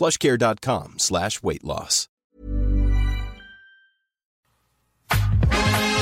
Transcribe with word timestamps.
plushcare.com 0.00 0.94
slash 0.96 1.42
weight 1.42 1.62
loss. 1.62 2.08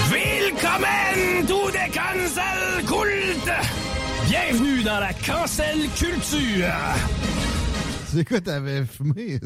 Willkommen 0.08 1.46
to 1.48 1.70
the 1.72 1.90
cancel 1.92 2.86
cult! 2.86 3.50
Bienvenue 4.28 4.82
dans 4.84 5.00
la 5.00 5.12
cancel 5.14 5.88
culture! 5.96 6.72
C'est 8.10 8.26
quoi, 8.26 8.40
t'avais 8.40 8.86
fumé? 8.86 9.38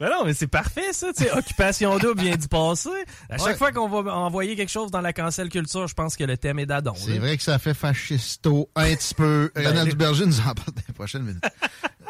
Ben 0.00 0.10
non, 0.10 0.24
mais 0.24 0.34
c'est 0.34 0.48
parfait, 0.48 0.92
ça. 0.92 1.12
Tu 1.12 1.22
sais, 1.24 1.30
Occupation 1.30 1.96
double 1.98 2.22
vient 2.22 2.36
du 2.36 2.48
passé. 2.48 2.88
À 3.30 3.38
chaque 3.38 3.46
Ouais. 3.46 3.54
fois 3.56 3.70
qu'on 3.70 3.88
va 3.88 4.12
envoyer 4.16 4.56
quelque 4.56 4.72
chose 4.72 4.90
dans 4.90 5.00
la 5.00 5.12
cancel 5.12 5.48
culture, 5.48 5.86
je 5.86 5.94
pense 5.94 6.16
que 6.16 6.24
le 6.24 6.36
thème 6.36 6.58
est 6.58 6.66
d'adon. 6.66 6.94
C'est 6.96 7.18
vrai 7.18 7.36
que 7.36 7.42
ça 7.44 7.60
fait 7.60 7.72
fascisto 7.74 8.68
un 8.74 8.92
petit 8.96 9.14
peu. 9.14 9.52
Les- 9.54 9.84
Duberger 9.84 10.26
nous 10.26 10.40
en 10.40 10.54
parle 10.54 10.72
dans 10.74 10.82
les 10.88 10.94
prochaines 10.94 11.22
minutes. 11.22 11.44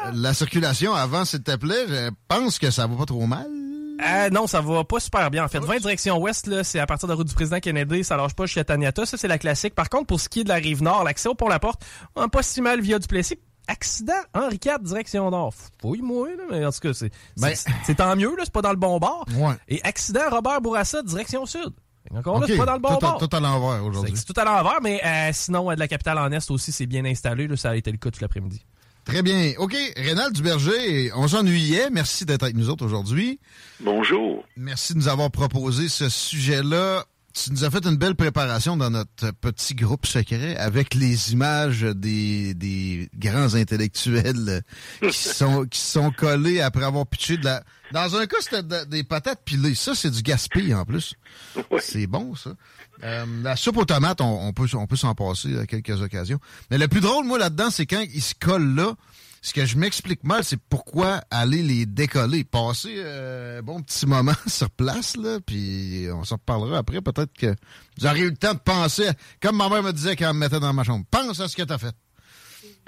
Euh, 0.07 0.11
La 0.13 0.33
circulation 0.33 0.93
avant, 0.93 1.25
s'il 1.25 1.43
te 1.43 1.55
plaît, 1.55 1.85
je 1.87 2.09
pense 2.27 2.59
que 2.59 2.71
ça 2.71 2.87
va 2.87 2.95
pas 2.95 3.05
trop 3.05 3.25
mal. 3.25 3.47
Ah 4.03 4.29
non, 4.29 4.45
ça 4.45 4.59
va 4.59 4.83
pas 4.83 4.99
super 4.99 5.31
bien. 5.31 5.45
En 5.45 5.47
fait, 5.47 5.59
20 5.59 5.77
direction 5.79 6.17
ouest, 6.19 6.47
là, 6.47 6.63
c'est 6.65 6.79
à 6.79 6.85
partir 6.85 7.07
de 7.07 7.13
la 7.13 7.17
route 7.17 7.27
du 7.27 7.33
président 7.33 7.59
Kennedy, 7.61 8.03
ça 8.03 8.17
lâche 8.17 8.33
pas 8.33 8.45
jusqu'à 8.45 8.65
Taniata. 8.65 9.05
Ça, 9.05 9.15
c'est 9.17 9.27
la 9.29 9.37
classique. 9.37 9.73
Par 9.73 9.89
contre, 9.89 10.07
pour 10.07 10.19
ce 10.19 10.27
qui 10.27 10.41
est 10.41 10.43
de 10.43 10.49
la 10.49 10.55
rive 10.55 10.83
nord, 10.83 11.03
l'accès 11.05 11.29
au 11.29 11.35
pont-la-porte, 11.35 11.81
hein, 12.17 12.27
pas 12.27 12.43
si 12.43 12.61
mal 12.61 12.81
via 12.81 12.99
du 12.99 13.07
Plessis. 13.07 13.39
Accident, 13.67 14.13
Henri 14.33 14.59
IV, 14.63 14.79
direction 14.81 15.31
nord. 15.31 15.53
Fouille-moi, 15.81 16.27
là, 16.37 16.43
mais 16.51 16.65
en 16.65 16.71
tout 16.71 16.79
cas, 16.81 16.93
c'est, 16.93 17.09
Ben- 17.37 17.53
c'est, 17.55 17.71
c'est 17.85 17.95
tant 17.95 18.15
mieux, 18.15 18.29
là, 18.35 18.43
c'est 18.43 18.53
pas 18.53 18.61
dans 18.61 18.69
le 18.71 18.75
bon 18.75 18.99
bord. 18.99 19.25
Ouais. 19.37 19.55
Et 19.69 19.81
accident, 19.83 20.29
Robert 20.29 20.61
Bourassa, 20.61 21.01
direction 21.01 21.45
sud. 21.45 21.71
Encore 22.13 22.39
là, 22.39 22.45
c'est 22.47 22.57
pas 22.57 22.65
dans 22.65 22.73
le 22.75 22.79
bon 22.79 22.89
tout, 22.97 23.05
à- 23.05 23.09
bord. 23.11 23.27
tout 23.27 23.35
à 23.35 23.39
l'envers 23.39 23.83
aujourd'hui. 23.83 24.13
C'est 24.15 24.31
tout 24.31 24.39
à 24.39 24.43
l'envers, 24.43 24.79
mais 24.83 25.01
euh, 25.03 25.31
sinon, 25.33 25.71
euh, 25.71 25.73
de 25.75 25.79
la 25.79 25.87
capitale 25.87 26.19
en 26.19 26.31
Est 26.31 26.51
aussi, 26.51 26.71
c'est 26.71 26.85
bien 26.85 27.03
installé. 27.05 27.47
Là, 27.47 27.57
ça 27.57 27.71
a 27.71 27.75
été 27.75 27.91
le 27.91 27.97
cas 27.97 28.11
tout 28.11 28.19
l'après-midi. 28.21 28.63
Très 29.05 29.21
bien. 29.21 29.53
OK, 29.59 29.75
Rénal 29.97 30.33
Duberger, 30.33 31.11
on 31.15 31.27
s'ennuyait. 31.27 31.89
Merci 31.91 32.25
d'être 32.25 32.43
avec 32.43 32.55
nous 32.55 32.69
autres 32.69 32.83
aujourd'hui. 32.85 33.39
Bonjour. 33.79 34.43
Merci 34.57 34.93
de 34.93 34.97
nous 34.99 35.07
avoir 35.07 35.29
proposé 35.29 35.89
ce 35.89 36.09
sujet-là. 36.09 37.05
Tu 37.33 37.51
nous 37.51 37.65
as 37.65 37.69
fait 37.69 37.85
une 37.85 37.97
belle 37.97 38.15
préparation 38.15 38.77
dans 38.77 38.89
notre 38.89 39.31
petit 39.41 39.75
groupe 39.75 40.05
secret 40.05 40.55
avec 40.55 40.93
les 40.93 41.33
images 41.33 41.81
des, 41.81 42.53
des 42.53 43.09
grands 43.17 43.55
intellectuels 43.55 44.61
qui 45.01 45.11
sont 45.33 45.65
qui 45.65 45.81
sont 45.81 46.11
collés 46.11 46.61
après 46.61 46.85
avoir 46.85 47.05
pitché 47.05 47.35
de 47.37 47.43
la. 47.45 47.61
Dans 47.91 48.15
un 48.15 48.25
cas, 48.25 48.37
c'était 48.39 48.63
de- 48.63 48.85
des 48.85 49.03
patates 49.03 49.41
pilées. 49.43 49.75
Ça, 49.75 49.93
c'est 49.95 50.09
du 50.11 50.21
gaspille 50.21 50.73
en 50.73 50.85
plus. 50.85 51.13
C'est 51.79 52.07
bon, 52.07 52.35
ça. 52.35 52.51
Euh, 53.03 53.25
la 53.43 53.55
soupe 53.55 53.77
aux 53.77 53.85
tomates, 53.85 54.21
on, 54.21 54.53
peut, 54.53 54.67
s'en 54.67 55.15
passer 55.15 55.57
à 55.57 55.65
quelques 55.65 56.01
occasions. 56.01 56.39
Mais 56.71 56.77
le 56.77 56.87
plus 56.87 57.01
drôle, 57.01 57.25
moi, 57.25 57.37
là-dedans, 57.37 57.69
c'est 57.69 57.85
quand 57.85 58.03
ils 58.13 58.21
se 58.21 58.33
collent 58.39 58.75
là. 58.75 58.95
Ce 59.41 59.53
que 59.53 59.63
je 59.63 59.77
m'explique 59.77 60.23
mal, 60.23 60.43
c'est 60.43 60.57
pourquoi 60.57 61.21
aller 61.29 61.61
les 61.61 61.85
décoller. 61.85 62.43
Passer 62.43 62.95
euh, 62.97 63.61
bon 63.61 63.79
petit 63.83 64.07
moment 64.07 64.33
sur 64.47 64.71
place, 64.71 65.15
puis 65.45 66.07
on 66.11 66.23
s'en 66.23 66.37
reparlera 66.37 66.79
après. 66.79 66.99
Peut-être 66.99 67.31
que 67.31 67.55
vous 67.99 68.07
aurez 68.07 68.21
eu 68.21 68.29
le 68.31 68.37
temps 68.37 68.55
de 68.55 68.59
penser, 68.59 69.07
comme 69.39 69.57
ma 69.57 69.69
mère 69.69 69.83
me 69.83 69.93
disait 69.93 70.15
quand 70.15 70.29
elle 70.29 70.33
me 70.33 70.39
mettait 70.39 70.59
dans 70.59 70.73
ma 70.73 70.83
chambre, 70.83 71.05
pense 71.11 71.39
à 71.39 71.47
ce 71.47 71.55
que 71.55 71.61
t'as 71.61 71.77
fait. 71.77 71.95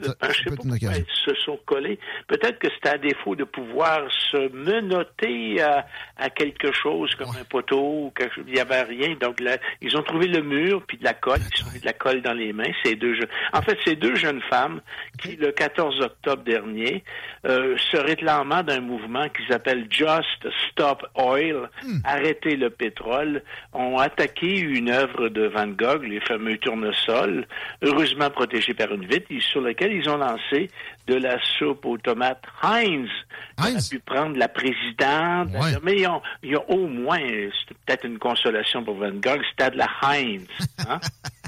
Ça, 0.02 0.14
Ben, 0.22 0.30
je 0.32 0.44
sais 0.44 0.50
pas 0.50 0.56
pourquoi 0.58 0.98
ils 0.98 1.06
se 1.26 1.36
sont 1.44 1.60
collés. 1.66 2.00
Peut-être 2.28 2.60
que 2.60 2.68
c'était 2.76 2.90
à 2.90 2.98
défaut 2.98 3.36
de 3.36 3.44
pouvoir 3.44 4.02
se 4.32 4.52
menotter 4.54 5.62
à, 5.62 5.86
à 6.18 6.30
quelque 6.30 6.72
chose 6.72 7.14
comme 7.16 7.30
un 7.30 7.44
poteau 7.44 8.06
ou 8.06 8.12
quelque 8.16 8.36
chose. 8.36 8.44
Il 8.48 8.54
n'y 8.54 8.60
avait 8.60 8.84
rien. 8.84 9.16
Donc 9.20 9.40
là, 9.40 9.58
ils 9.82 9.96
ont 9.98 10.04
trouvé 10.04 10.28
le 10.28 10.42
mur 10.42 10.84
puis 10.88 10.98
de 10.98 11.04
la 11.04 11.14
colle. 11.14 11.40
Ils 11.58 11.64
ont 11.66 11.72
mis 11.74 11.80
de 11.80 11.86
la 11.86 11.94
colle 11.94 12.22
dans 12.22 12.34
les 12.34 12.54
mains. 12.54 12.72
Ces 12.84 12.96
deux 12.96 13.16
jeunes. 13.16 13.30
En 13.54 13.62
fait, 13.62 13.78
ces 13.86 13.96
deux 13.96 14.16
jeunes 14.16 14.42
femmes 14.50 14.82
qui, 15.20 15.36
le 15.36 15.52
14 15.52 16.02
octobre 16.02 16.44
dernier, 16.44 17.04
euh, 17.46 17.76
se 17.92 17.98
réclamant 17.98 18.64
d'un 18.64 18.82
mouvement 18.82 19.28
qui 19.30 19.46
s'appelle 19.48 19.88
Just 19.90 20.48
Stop 20.70 21.06
Oil, 21.16 21.70
arrêter 22.04 22.56
le 22.56 22.70
pétrole, 22.70 23.42
ont 23.74 23.98
attaqué 23.98 24.60
une 24.60 24.90
œuvre 24.90 25.30
de 25.30 25.48
Van 25.48 25.68
Gogh, 25.68 26.04
les 26.04 26.20
fameux 26.22 26.58
tournesols, 26.58 27.48
heureusement 27.82 28.30
protégés 28.30 28.74
par 28.74 28.92
une 28.92 29.06
vitre, 29.06 29.28
sur 29.40 29.62
ils 29.92 30.10
ont 30.10 30.18
lancé 30.18 30.70
de 31.08 31.16
la 31.16 31.38
soupe 31.58 31.86
aux 31.86 31.98
tomates 31.98 32.44
Heinz. 32.64 33.10
On 33.58 33.64
a 33.64 33.68
Heinz? 33.70 33.90
pu 33.90 34.00
prendre 34.00 34.38
la 34.38 34.48
présidente, 34.48 35.50
Ouais. 35.54 35.78
mais 35.84 35.96
ils 36.00 36.08
ont, 36.08 36.22
ils 36.44 36.56
ont 36.58 36.66
au 36.70 36.88
moins, 36.88 37.20
c'était 37.20 37.76
peut-être 37.86 38.06
une 38.06 38.20
consolation 38.20 38.84
pour 38.84 38.96
Van 38.96 39.12
Gogh, 39.12 39.42
c'était 39.52 39.72
de 39.72 39.78
la 39.78 39.90
Heinz. 40.04 40.48
hein? 40.88 41.00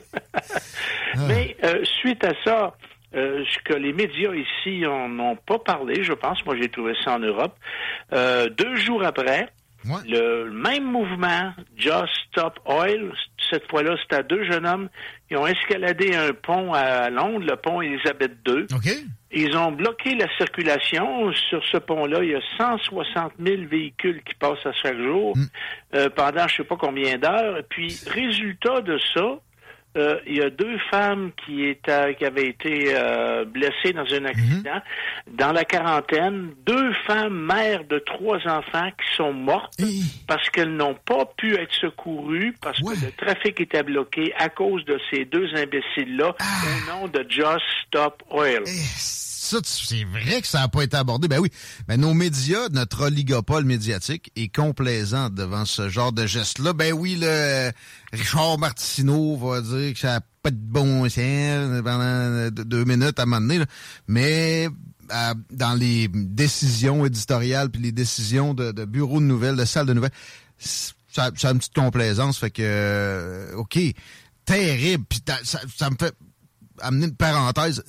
Mais 1.28 1.56
euh, 1.64 1.84
suite 2.02 2.24
à 2.24 2.34
ça, 2.44 2.76
euh, 3.16 3.44
ce 3.52 3.60
que 3.64 3.74
les 3.74 3.94
médias 3.94 4.34
ici 4.34 4.86
en 4.86 5.18
ont 5.20 5.36
pas 5.36 5.60
parlé, 5.60 6.04
je 6.04 6.14
pense, 6.14 6.44
moi 6.46 6.56
j'ai 6.62 6.70
trouvé 6.70 6.94
ça 7.04 7.14
en 7.16 7.20
Europe, 7.20 7.56
euh, 8.14 8.50
deux 8.50 8.76
jours 8.76 9.04
après, 9.04 9.48
Ouais. 9.90 10.02
le 10.08 10.52
même 10.52 10.84
mouvement, 10.84 11.54
Just 11.78 12.14
Stop 12.32 12.60
Oil, 12.66 13.12
cette 13.50 13.70
fois-là, 13.70 13.96
c'était 14.02 14.24
deux 14.24 14.44
jeunes 14.44 14.66
hommes 14.66 14.90
qui 15.28 15.36
ont 15.36 15.48
escaladé 15.48 16.16
un 16.16 16.34
pont 16.34 16.74
à 16.74 17.10
Londres, 17.10 17.46
le 17.48 17.56
pont 17.56 17.82
Elisabeth 17.82 18.34
II. 18.48 18.66
Ils 19.32 19.58
ont 19.58 19.72
bloqué 19.72 20.16
la 20.16 20.28
circulation. 20.38 21.32
Sur 21.34 21.64
ce 21.66 21.78
pont-là, 21.78 22.24
il 22.24 22.32
y 22.32 22.36
a 22.36 22.42
160 22.58 23.34
000 23.40 23.64
véhicules 23.70 24.22
qui 24.24 24.34
passent 24.36 24.66
à 24.66 24.72
chaque 24.72 24.98
jour 24.98 25.36
euh, 25.96 26.10
pendant 26.10 26.48
je 26.48 26.58
sais 26.58 26.64
pas 26.64 26.78
combien 26.78 27.18
d'heures. 27.18 27.62
Puis, 27.70 28.00
résultat 28.08 28.82
de 28.82 28.98
ça, 29.14 29.40
euh, 29.98 30.20
il 30.28 30.38
y 30.38 30.42
a 30.42 30.50
deux 30.50 30.78
femmes 30.92 31.32
qui, 31.46 31.66
étaient, 31.66 32.16
qui 32.16 32.26
avaient 32.26 32.48
été 32.48 32.90
euh, 32.94 33.46
blessées 33.46 33.94
dans 33.94 34.06
un 34.14 34.26
accident. 34.26 34.82
Dans 35.32 35.52
la 35.52 35.66
quarantaine, 35.66 36.52
deux 36.66 36.94
femmes 37.06 37.46
mères 37.48 37.84
de 37.86 38.00
trois 38.00 38.38
enfants 38.48 38.90
qui 38.92 39.16
sont 39.16 39.34
mortes 39.34 39.74
parce 40.28 40.50
qu'elles 40.50 40.76
n'ont 40.76 40.96
pas 40.96 41.26
pu 41.38 41.56
être 41.56 41.74
secourues 41.74 42.54
parce 42.62 42.80
Ouais. 42.82 42.96
que 42.96 43.06
le 43.06 43.12
trafic 43.12 43.60
était 43.60 43.84
bloqué 43.84 44.34
à 44.38 44.50
cause 44.50 44.86
de 44.86 45.00
ces 45.12 45.26
deux 45.26 45.48
imbéciles-là 45.56 46.36
au 46.40 46.92
nom 46.92 47.08
de 47.08 47.26
Just 47.30 47.66
Stop 47.88 48.22
Oil. 48.30 48.64
Ça, 49.48 49.60
c'est 49.64 50.04
vrai 50.04 50.42
que 50.42 50.48
ça 50.48 50.60
n'a 50.60 50.68
pas 50.68 50.84
été 50.84 50.98
abordé. 50.98 51.30
Ben 51.30 51.40
oui. 51.40 51.50
Mais 51.88 51.96
nos 51.96 52.14
médias, 52.14 52.68
notre 52.70 53.06
oligopole 53.06 53.64
médiatique 53.64 54.30
est 54.36 54.54
complaisant 54.54 55.30
devant 55.30 55.64
ce 55.64 55.88
genre 55.88 56.12
de 56.12 56.28
geste-là. 56.28 56.74
Ben 56.74 56.92
oui, 56.92 57.18
le 57.18 57.72
Richard 58.12 58.58
Martineau 58.58 59.38
va 59.38 59.62
dire 59.62 59.94
que 59.94 60.00
ça 60.00 60.16
n'a 60.16 60.22
pas 60.44 60.52
de 60.52 60.58
bon 60.58 61.08
sens 61.08 61.82
pendant 61.82 62.50
deux- 62.52 62.84
minutes 62.84 63.20
à 63.20 63.24
un 63.24 63.26
moment 63.26 63.40
donné. 63.40 63.64
Mais 64.10 64.68
euh, 65.14 65.34
dans 65.52 65.76
les 65.76 66.10
décisions 66.10 67.06
éditoriales 67.06 67.70
puis 67.70 67.82
les 67.82 67.94
décisions 67.94 68.54
de, 68.54 68.74
bureaux 68.84 69.22
de 69.22 69.26
nouvelles, 69.26 69.56
de 69.56 69.64
salles 69.64 69.86
de 69.86 69.94
nouvelles, 69.94 70.12
ça, 70.58 71.32
a 71.44 71.52
une 71.52 71.60
petite 71.60 71.74
complaisance. 71.74 72.38
Fait 72.38 72.52
que, 72.52 72.62
euh, 72.66 73.56
OK, 73.56 73.80
terrible. 74.44 75.06
Puis 75.08 75.22
ça 75.46 75.90
me 75.90 75.96
fait 75.98 76.14
amener 76.82 77.06
une 77.06 77.16
parenthèse, 77.16 77.84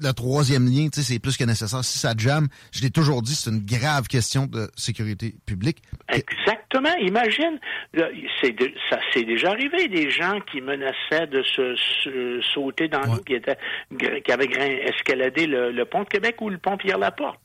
le 0.00 0.12
troisième 0.12 0.66
lien, 0.66 0.88
c'est 0.92 1.18
plus 1.18 1.36
que 1.36 1.44
nécessaire. 1.44 1.84
Si 1.84 1.98
ça 1.98 2.12
jamme, 2.16 2.48
je 2.72 2.82
l'ai 2.82 2.90
toujours 2.90 3.22
dit, 3.22 3.34
c'est 3.34 3.50
une 3.50 3.64
grave 3.64 4.06
question 4.06 4.46
de 4.46 4.68
sécurité 4.76 5.34
publique. 5.46 5.82
Exactement. 6.08 6.94
Imagine, 7.00 7.58
de- 7.94 8.10
ça 8.90 8.98
s'est 9.12 9.24
déjà 9.24 9.50
arrivé 9.50 9.88
des 9.88 10.10
gens 10.10 10.38
qui 10.50 10.60
menaçaient 10.60 11.26
de 11.26 11.42
se, 11.42 11.74
se- 12.02 12.40
sauter 12.54 12.88
dans 12.88 13.00
l'eau, 13.02 13.18
qui 13.26 13.34
étaient 13.34 13.58
qui 13.98 14.32
avaient 14.32 14.48
escaladé 14.88 15.46
le, 15.46 15.70
le 15.70 15.84
pont 15.84 16.02
de 16.04 16.08
Québec 16.08 16.36
ou 16.40 16.48
le 16.48 16.58
pont 16.58 16.76
Pierre 16.76 16.98
Laporte. 16.98 17.40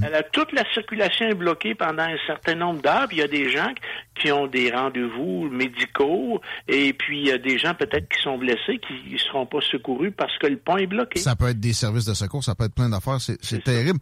Alors, 0.00 0.20
toute 0.32 0.52
la 0.52 0.62
circulation 0.72 1.26
est 1.26 1.34
bloquée 1.34 1.74
pendant 1.74 2.04
un 2.04 2.16
certain 2.24 2.54
nombre 2.54 2.80
d'heures. 2.80 3.08
Il 3.10 3.18
y 3.18 3.22
a 3.22 3.26
des 3.26 3.50
gens 3.50 3.72
qui 4.14 4.30
ont 4.30 4.46
des 4.46 4.70
rendez-vous 4.70 5.48
médicaux 5.50 6.40
et 6.68 6.92
puis 6.92 7.18
il 7.22 7.26
y 7.26 7.32
a 7.32 7.38
des 7.38 7.58
gens 7.58 7.74
peut-être 7.74 8.08
qui 8.08 8.22
sont 8.22 8.38
blessés 8.38 8.78
qui 8.78 9.12
ne 9.14 9.18
seront 9.18 9.46
pas 9.46 9.58
secourus 9.60 10.12
parce 10.12 10.38
que 10.38 10.46
le 10.46 10.56
pont 10.56 10.76
est 10.76 10.86
bloqué. 10.86 11.18
Ça 11.18 11.34
peut 11.34 11.48
être 11.48 11.58
des 11.58 11.72
services 11.78 12.04
de 12.04 12.14
secours, 12.14 12.44
ça 12.44 12.54
peut 12.54 12.64
être 12.64 12.74
plein 12.74 12.88
d'affaires. 12.88 13.18
C'est 13.20 13.64
terrible. 13.64 13.98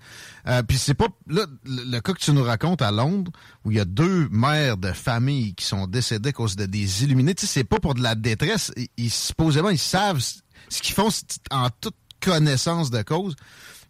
Euh, 0.47 0.63
puis 0.63 0.79
c'est 0.79 0.95
pas 0.95 1.09
là 1.29 1.47
le, 1.65 2.01
cas 2.01 2.13
que 2.13 2.19
tu 2.19 2.33
nous 2.33 2.43
racontes 2.43 2.83
à 2.83 2.91
Londres 2.91 3.31
où 3.65 3.71
il 3.71 3.77
y 3.77 3.81
a 3.81 3.85
deux 3.85 4.29
mères 4.31 4.77
de 4.77 4.93
famille 4.93 5.55
qui 5.55 5.65
sont 5.65 5.87
décédées 5.87 6.31
à 6.31 6.33
cause 6.33 6.57
de 6.57 6.67
des 6.67 7.05
illuminés. 7.05 7.35
Tu 7.35 7.47
sais, 7.47 7.61
c'est 7.61 7.65
pas 7.65 7.79
pour 7.79 7.95
de 7.95 8.03
la 8.03 8.15
détresse. 8.15 8.73
Ils, 8.97 9.11
supposément 9.11 9.71
ils 9.71 9.79
savent 9.79 10.21
ce 10.21 10.83
qu'ils 10.83 10.95
font 10.95 11.09
en 11.51 11.69
toute 11.81 11.97
connaissance 12.21 12.91
de 12.91 13.03
cause. 13.03 13.37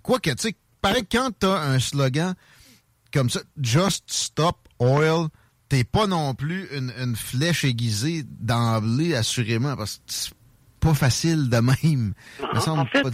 Quoique, 0.03 0.31
tu 0.31 0.37
sais, 0.43 0.53
que 0.53 1.01
quand 1.11 1.31
t'as 1.39 1.61
un 1.61 1.79
slogan 1.79 2.35
comme 3.13 3.31
ça, 3.31 3.41
Just 3.61 4.05
Stop 4.09 4.69
Oil, 4.79 5.29
t'es 5.69 5.85
pas 5.85 6.07
non 6.07 6.35
plus 6.35 6.69
une, 6.73 7.17
flèche 7.17 7.65
aiguisée 7.65 8.25
d'emblée, 8.25 9.15
assurément, 9.15 9.77
parce 9.77 9.99
que 9.99 10.35
pas 10.81 10.95
facile 10.95 11.49
de 11.51 11.57
même. 11.57 12.15
En, 12.43 12.85
fait, 12.87 13.05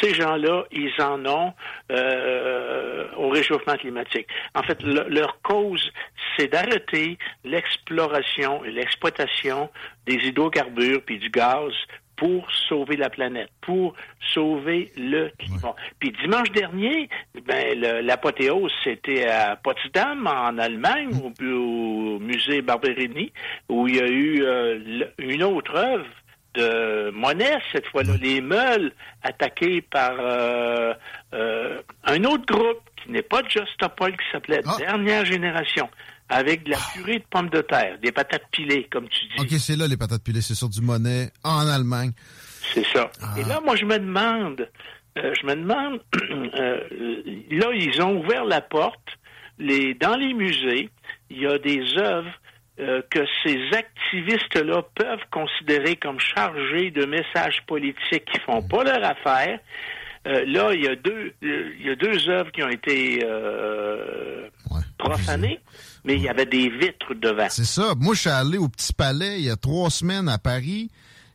ces 0.00 0.14
gens-là, 0.14 0.64
ils 0.70 0.92
en 1.00 1.24
ont 1.26 1.54
euh, 1.90 3.06
au 3.16 3.28
réchauffement 3.28 3.76
climatique. 3.76 4.26
En 4.54 4.62
fait, 4.62 4.82
leur 4.82 5.40
cause, 5.42 5.90
c'est 6.36 6.48
d'arrêter 6.48 7.18
l'exploration 7.44 8.64
et 8.64 8.70
l'exploitation 8.70 9.70
des 10.06 10.14
hydrocarbures 10.14 11.02
puis 11.04 11.18
du 11.18 11.30
gaz 11.30 11.72
pour 12.20 12.46
sauver 12.68 12.98
la 12.98 13.08
planète, 13.08 13.48
pour 13.62 13.94
sauver 14.34 14.92
le 14.94 15.30
climat. 15.38 15.74
Puis 15.98 16.12
dimanche 16.22 16.50
dernier, 16.50 17.08
ben, 17.46 17.80
l'apothéose, 17.80 18.70
c'était 18.84 19.26
à 19.26 19.56
Potsdam, 19.56 20.26
en 20.26 20.58
Allemagne, 20.58 21.10
au, 21.40 22.18
musée 22.18 22.60
Barberini, 22.60 23.32
où 23.70 23.88
il 23.88 23.96
y 23.96 24.00
a 24.00 24.06
eu 24.06 24.42
euh, 24.42 25.04
une 25.18 25.42
autre 25.42 25.74
œuvre 25.74 26.04
de 26.54 27.10
Monet, 27.10 27.58
cette 27.72 27.86
fois-là, 27.86 28.14
les 28.20 28.40
meules 28.40 28.92
attaqués 29.22 29.82
par 29.82 30.12
euh, 30.18 30.92
euh, 31.34 31.80
un 32.04 32.24
autre 32.24 32.46
groupe 32.46 32.80
qui 32.96 33.12
n'est 33.12 33.22
pas 33.22 33.42
Justopol, 33.48 34.12
qui 34.12 34.24
s'appelait 34.32 34.60
ah. 34.66 34.76
Dernière 34.78 35.24
Génération 35.24 35.88
avec 36.28 36.62
de 36.64 36.70
la 36.70 36.78
purée 36.92 37.18
de 37.18 37.24
pommes 37.28 37.50
de 37.50 37.60
terre, 37.60 37.98
des 37.98 38.12
patates 38.12 38.44
pilées, 38.52 38.86
comme 38.90 39.08
tu 39.08 39.24
dis. 39.26 39.40
OK, 39.40 39.58
c'est 39.58 39.76
là 39.76 39.88
les 39.88 39.96
patates 39.96 40.22
pilées, 40.22 40.40
c'est 40.40 40.54
sur 40.54 40.68
du 40.68 40.80
monnaie 40.80 41.30
en 41.42 41.66
Allemagne. 41.66 42.12
C'est 42.72 42.86
ça. 42.86 43.10
Ah. 43.20 43.34
Et 43.36 43.44
là, 43.44 43.60
moi, 43.64 43.74
je 43.74 43.84
me 43.84 43.98
demande, 43.98 44.68
euh, 45.18 45.34
je 45.40 45.46
me 45.46 45.56
demande, 45.56 46.00
là, 47.50 47.70
ils 47.74 48.00
ont 48.00 48.20
ouvert 48.20 48.44
la 48.44 48.60
porte. 48.60 49.00
Les, 49.58 49.92
dans 49.94 50.16
les 50.16 50.32
musées, 50.32 50.88
il 51.28 51.40
y 51.42 51.46
a 51.46 51.58
des 51.58 51.82
œuvres 51.98 52.32
euh, 52.80 53.02
que 53.10 53.20
ces 53.44 53.58
activistes-là 53.76 54.82
peuvent 54.94 55.24
considérer 55.30 55.96
comme 55.96 56.18
chargés 56.18 56.90
de 56.90 57.04
messages 57.04 57.62
politiques 57.66 58.24
qui 58.24 58.40
font 58.40 58.62
pas 58.62 58.84
leur 58.84 59.04
affaire. 59.04 59.60
là, 60.24 60.74
il 60.74 60.84
y 60.84 60.88
a 60.88 60.96
deux, 60.96 61.32
il 61.42 61.86
y 61.86 61.90
a 61.90 61.96
deux 61.96 62.28
œuvres 62.28 62.50
qui 62.52 62.62
ont 62.62 62.68
été 62.68 63.24
profanées 64.98 65.60
mais 66.04 66.14
il 66.16 66.22
y 66.22 66.28
avait 66.28 66.46
des 66.46 66.68
vitres 66.68 67.14
devant. 67.14 67.48
C'est 67.50 67.64
ça. 67.64 67.94
Moi, 67.98 68.14
je 68.14 68.20
suis 68.20 68.30
allé 68.30 68.58
au 68.58 68.68
Petit 68.68 68.92
Palais 68.92 69.38
il 69.38 69.46
y 69.46 69.50
a 69.50 69.56
trois 69.56 69.90
semaines 69.90 70.28
à 70.28 70.38
Paris. 70.38 70.90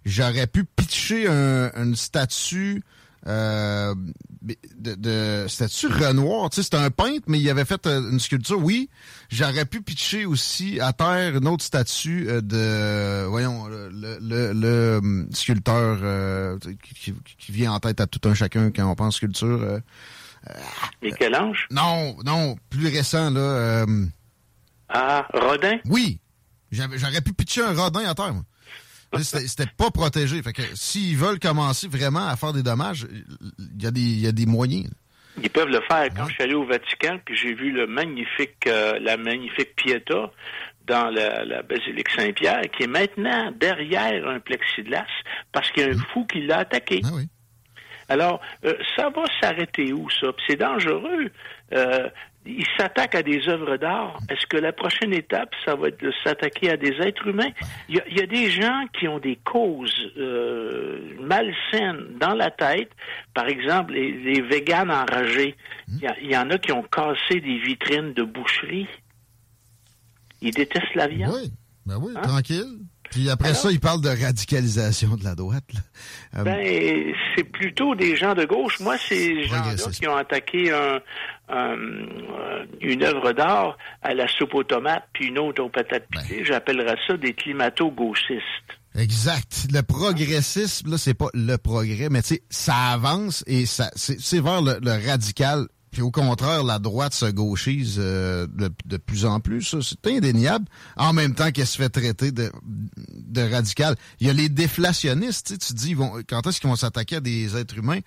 J'aurais 0.06 0.48
pu 0.48 0.64
pitcher 0.66 1.28
un, 1.28 1.72
une 1.76 1.96
statue 1.96 2.84
euh, 3.28 3.96
de, 4.42 4.96
de 4.96 5.46
statue 5.48 5.88
Renoir? 5.88 6.50
Tu 6.50 6.58
sais, 6.58 6.64
c'était 6.64 6.78
un 6.78 6.92
peintre, 6.92 7.24
mais 7.28 7.40
il 7.40 7.50
avait 7.50 7.66
fait 7.66 7.86
euh, 7.88 8.12
une 8.12 8.20
sculpture. 8.20 8.60
Oui, 8.60 8.90
j'aurais 9.30 9.66
pu 9.66 9.82
pitcher 9.82 10.26
aussi 10.26 10.80
à 10.80 10.94
terre 10.94 11.36
une 11.36 11.48
autre 11.48 11.64
statue 11.64 12.28
euh, 12.30 12.42
de, 12.42 13.26
voyons, 13.28 13.68
le, 13.68 13.90
le, 14.22 14.54
le 14.54 15.28
sculpteur 15.32 16.60
qui, 16.84 17.14
qui, 17.38 17.52
vient 17.52 17.74
en 17.74 17.80
tête 17.80 18.00
à 18.00 18.08
tout 18.08 18.28
un 18.30 18.34
chacun 18.34 18.72
quand 18.72 18.90
on 18.90 18.96
pense 18.96 19.16
sculpture. 19.16 19.82
Michel-Ange? 21.02 21.68
Non, 21.72 22.16
non, 22.24 22.56
plus 22.70 22.88
récent, 22.88 23.32
là. 23.32 23.86
Ah, 24.90 25.28
Rodin? 25.34 25.78
Oui. 25.86 26.20
J'aurais 26.72 27.22
pu 27.22 27.34
pitcher 27.34 27.64
un 27.64 27.74
Rodin 27.74 28.06
à 28.08 28.14
terre, 28.14 28.34
C'était 29.20 29.70
pas 29.78 29.92
protégé. 29.92 30.42
Fait 30.42 30.54
que 30.54 30.62
s'ils 30.74 31.18
veulent 31.18 31.40
commencer 31.40 31.88
vraiment 31.88 32.28
à 32.28 32.36
faire 32.36 32.54
des 32.54 32.64
dommages, 32.64 33.08
il 33.60 33.84
y, 33.84 33.88
a 33.88 33.92
des, 33.92 34.02
y 34.02 34.28
a 34.28 34.32
des 34.32 34.46
moyens. 34.46 34.90
Ils 35.42 35.50
peuvent 35.50 35.70
le 35.70 35.82
faire. 35.82 36.08
Quand 36.16 36.28
je 36.28 36.34
suis 36.34 36.44
allé 36.44 36.54
au 36.54 36.66
Vatican, 36.66 37.20
puis 37.24 37.36
j'ai 37.36 37.54
vu 37.54 37.72
le 37.72 37.88
magnifique, 37.88 38.68
euh, 38.68 38.98
la 39.00 39.18
magnifique 39.18 39.76
Pietà 39.76 40.32
dans 40.88 41.10
la, 41.10 41.62
basilique 41.64 42.10
Saint-Pierre, 42.10 42.62
qui 42.76 42.84
est 42.84 42.88
maintenant 42.88 43.52
derrière 43.52 44.28
un 44.28 44.40
plexiglas, 44.40 45.08
parce 45.52 45.72
qu'il 45.72 45.84
y 45.84 45.90
a 45.90 45.94
un 45.94 45.98
fou 46.14 46.26
qui 46.26 46.42
l'a 46.42 46.60
attaqué. 46.60 47.02
Ah 47.04 47.10
oui. 47.14 47.28
Alors, 48.08 48.40
euh, 48.64 48.74
ça 48.96 49.10
va 49.10 49.24
s'arrêter 49.42 49.92
où, 49.92 50.10
ça? 50.10 50.28
c'est 50.46 50.58
dangereux. 50.58 51.32
Euh, 51.74 52.08
il 52.46 52.66
s'attaque 52.78 53.16
à 53.16 53.24
des 53.24 53.48
œuvres 53.48 53.78
d'art. 53.78 54.20
Est-ce 54.30 54.46
que 54.48 54.58
la 54.58 54.72
prochaine 54.72 55.14
étape, 55.14 55.50
ça 55.66 55.76
va 55.76 55.88
être 55.88 56.00
de 56.00 56.12
s'attaquer 56.24 56.72
à 56.72 56.78
des 56.78 56.94
êtres 57.02 57.28
humains? 57.28 57.50
Il 57.90 57.96
y, 57.96 58.22
a, 58.22 58.28
des 58.28 58.52
gens 58.52 58.86
qui 58.98 59.08
ont 59.08 59.20
des 59.20 59.38
causes 59.38 60.12
euh, 60.18 61.00
malsaines 61.20 62.18
dans 62.20 62.34
la 62.34 62.52
tête. 62.52 62.92
Par 63.34 63.48
exemple, 63.48 63.94
les, 63.94 64.12
les 64.12 64.42
véganes 64.42 64.92
enragés. 64.92 65.56
Il 65.88 66.32
y, 66.32 66.38
en 66.38 66.50
a 66.52 66.58
qui 66.58 66.72
ont 66.72 66.84
cassé 66.84 67.40
des 67.42 67.58
vitrines 67.60 68.14
de 68.14 68.24
boucherie. 68.24 68.88
Ils 70.42 70.54
détestent 70.54 70.96
la 70.96 71.08
viande. 71.08 71.34
Oui, 71.34 71.52
ben 71.86 71.98
oui, 72.00 72.14
hein? 72.16 72.22
tranquille. 72.22 72.80
Puis 73.12 73.30
après 73.30 73.54
ça, 73.54 73.72
ils 73.72 73.80
parlent 73.80 74.02
de 74.02 74.10
radicalisation 74.10 75.16
de 75.16 75.24
la 75.24 75.36
droite. 75.36 75.64
Euh, 76.36 76.44
ben, 76.44 77.14
c'est 77.36 77.44
plutôt 77.44 77.96
des 77.96 78.16
gens 78.16 78.34
de 78.34 78.46
gauche. 78.46 78.80
Moi, 78.80 78.98
c'est 78.98 79.16
ces 79.16 79.44
gens-là 79.44 79.76
qui 79.92 80.08
ont 80.08 80.16
attaqué 80.16 80.72
un, 80.72 81.00
euh, 81.52 82.66
une 82.82 83.04
œuvre 83.04 83.32
d'art 83.34 83.78
à 84.02 84.14
la 84.14 84.28
soupe 84.28 84.56
aux 84.56 84.64
tomates, 84.64 85.08
puis 85.14 85.28
une 85.28 85.40
autre 85.40 85.64
aux 85.64 85.70
patates 85.70 86.06
ben. 86.12 86.22
pilées. 86.22 86.46
J'appellerais 86.46 86.98
ça 87.08 87.18
des 87.18 87.34
climato-gauchistes. 87.34 88.42
Exact. 88.98 89.68
Le 89.72 89.82
progressisme, 89.82 90.92
là, 90.92 90.98
c'est 90.98 91.14
pas 91.14 91.28
le 91.34 91.58
progrès, 91.58 92.08
mais 92.10 92.22
tu 92.22 92.36
sais, 92.36 92.44
ça 92.50 92.76
avance 92.94 93.44
et 93.46 93.66
ça, 93.66 93.92
c'est 93.96 94.40
vers 94.40 94.62
le, 94.62 95.08
radical 95.08 95.68
puis 95.96 96.02
au 96.02 96.12
contraire, 96.12 96.66
la 96.66 96.78
droite 96.78 97.14
se 97.14 97.32
gauchise 97.32 98.02
euh, 98.04 98.48
de, 98.48 98.98
plus 98.98 99.24
en 99.24 99.40
plus. 99.40 99.80
C'est 99.80 100.06
indéniable. 100.12 100.66
En 100.98 101.14
même 101.14 101.34
temps 101.34 101.52
qu'elle 101.52 101.66
se 101.66 101.82
fait 101.82 101.88
traiter 101.88 102.34
de, 102.34 102.52
radical. 103.50 103.96
Il 104.20 104.28
y 104.28 104.30
a 104.30 104.34
les 104.34 104.50
déflationnistes. 104.50 105.58
Tu 105.58 105.74
dis, 105.74 105.94
vont, 105.94 106.12
quand 106.28 106.46
est-ce 106.48 106.60
qu'ils 106.60 106.70
vont 106.70 106.76
s'attaquer 106.76 107.16
à 107.16 107.20
des 107.22 107.56
êtres 107.56 107.78
humains? 107.78 108.00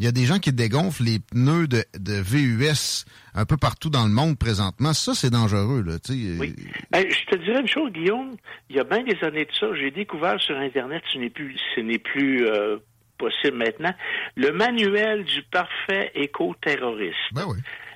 Il 0.00 0.04
y 0.04 0.08
a 0.08 0.12
des 0.12 0.24
gens 0.24 0.40
qui 0.40 0.52
dégonflent 0.52 1.04
les 1.04 1.20
pneus 1.20 1.68
de, 1.68 1.84
VUS 2.20 3.04
un 3.36 3.44
peu 3.44 3.56
partout 3.56 3.90
dans 3.90 4.06
le 4.06 4.12
monde 4.12 4.36
présentement. 4.36 4.92
Ça, 4.92 5.14
c'est 5.14 5.30
dangereux. 5.30 5.84
Là, 5.86 5.98
oui. 6.10 6.52
je 6.92 7.30
te 7.30 7.36
dirais 7.36 7.60
une 7.60 7.68
chose, 7.68 7.92
Guillaume. 7.92 8.34
Il 8.70 8.74
y 8.74 8.80
a 8.80 8.84
bien 8.84 9.04
des 9.04 9.22
années 9.22 9.44
de 9.44 9.52
ça, 9.52 9.68
j'ai 9.78 9.92
découvert 9.92 10.40
sur 10.40 10.56
Internet, 10.56 11.04
ce 11.12 11.18
n'est 11.18 11.30
plus, 11.30 11.56
ce 11.76 11.80
n'est 11.80 12.00
plus 12.00 12.44
euh, 12.44 12.78
possible 13.16 13.56
maintenant, 13.56 13.94
le 14.36 14.52
manuel 14.52 15.24
du 15.24 15.42
parfait 15.42 16.10
éco-terroriste. 16.14 17.16
Ben 17.32 17.46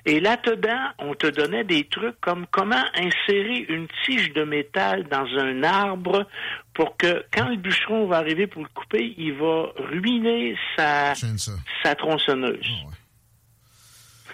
Et 0.05 0.19
là-dedans, 0.19 0.89
on 0.99 1.13
te 1.13 1.27
donnait 1.27 1.63
des 1.63 1.85
trucs 1.85 2.19
comme 2.21 2.45
comment 2.51 2.83
insérer 2.95 3.65
une 3.69 3.87
tige 4.05 4.33
de 4.33 4.43
métal 4.43 5.07
dans 5.09 5.27
un 5.37 5.63
arbre 5.63 6.27
pour 6.73 6.97
que 6.97 7.23
quand 7.33 7.49
le 7.49 7.57
bûcheron 7.57 8.07
va 8.07 8.17
arriver 8.17 8.47
pour 8.47 8.63
le 8.63 8.69
couper, 8.73 9.13
il 9.17 9.33
va 9.33 9.71
ruiner 9.77 10.57
sa, 10.75 11.13
sa 11.15 11.95
tronçonneuse. 11.95 12.67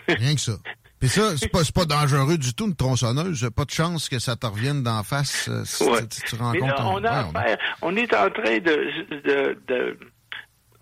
Ah 0.09 0.13
Rien 0.13 0.35
que 0.35 0.41
ça. 0.41 0.53
Puis 0.99 1.09
ça, 1.09 1.37
c'est 1.37 1.49
pas, 1.49 1.61
pas 1.73 1.85
dangereux 1.85 2.37
du 2.37 2.53
tout, 2.53 2.65
une 2.65 2.75
tronçonneuse. 2.75 3.49
Pas 3.55 3.65
de 3.65 3.71
chance 3.71 4.09
que 4.09 4.17
ça 4.17 4.35
te 4.35 4.47
revienne 4.47 4.81
d'en 4.81 5.03
face 5.03 5.47
euh, 5.47 5.63
si, 5.63 5.85
tu 6.25 6.35
rencontres 6.35 6.73
on, 6.79 7.01
on, 7.83 7.95
est 7.95 8.13
en 8.15 8.29
train 8.31 8.57
de, 8.57 9.57
de 9.67 9.97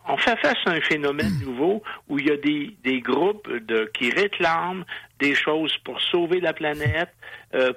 on 0.07 0.17
fait 0.17 0.37
face 0.37 0.57
à 0.65 0.71
un 0.71 0.81
phénomène 0.81 1.31
hmm. 1.41 1.45
nouveau 1.45 1.83
où 2.07 2.19
il 2.19 2.27
y 2.27 2.31
a 2.31 2.37
des, 2.37 2.75
des 2.83 3.01
groupes 3.01 3.49
de, 3.51 3.89
qui 3.93 4.09
réclament 4.11 4.85
des 5.19 5.35
choses 5.35 5.75
pour 5.83 6.01
sauver 6.01 6.39
la 6.39 6.53
planète, 6.53 7.09
euh, 7.53 7.73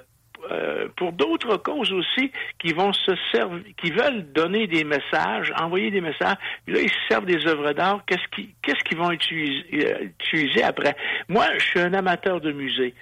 euh, 0.51 0.87
pour 0.95 1.11
d'autres 1.11 1.57
causes 1.57 1.91
aussi 1.91 2.31
qui 2.59 2.71
vont 2.71 2.93
se 2.93 3.11
servir, 3.31 3.61
qui 3.75 3.91
veulent 3.91 4.31
donner 4.31 4.67
des 4.67 4.85
messages, 4.85 5.51
envoyer 5.59 5.91
des 5.91 5.99
messages. 6.01 6.37
Là, 6.67 6.79
ils 6.79 6.89
se 6.89 7.07
servent 7.09 7.25
des 7.25 7.45
œuvres 7.45 7.73
d'art. 7.73 8.03
Qu'est-ce 8.07 8.27
qu'ils 8.33 8.49
qu'est-ce 8.61 8.83
qu'ils 8.85 8.97
vont 8.97 9.11
utiliser, 9.11 9.65
euh, 9.85 10.05
utiliser 10.05 10.63
après? 10.63 10.95
Moi, 11.27 11.45
je 11.57 11.65
suis 11.65 11.79
un 11.81 11.93
amateur 11.93 12.39
de 12.39 12.53
musée 12.53 12.93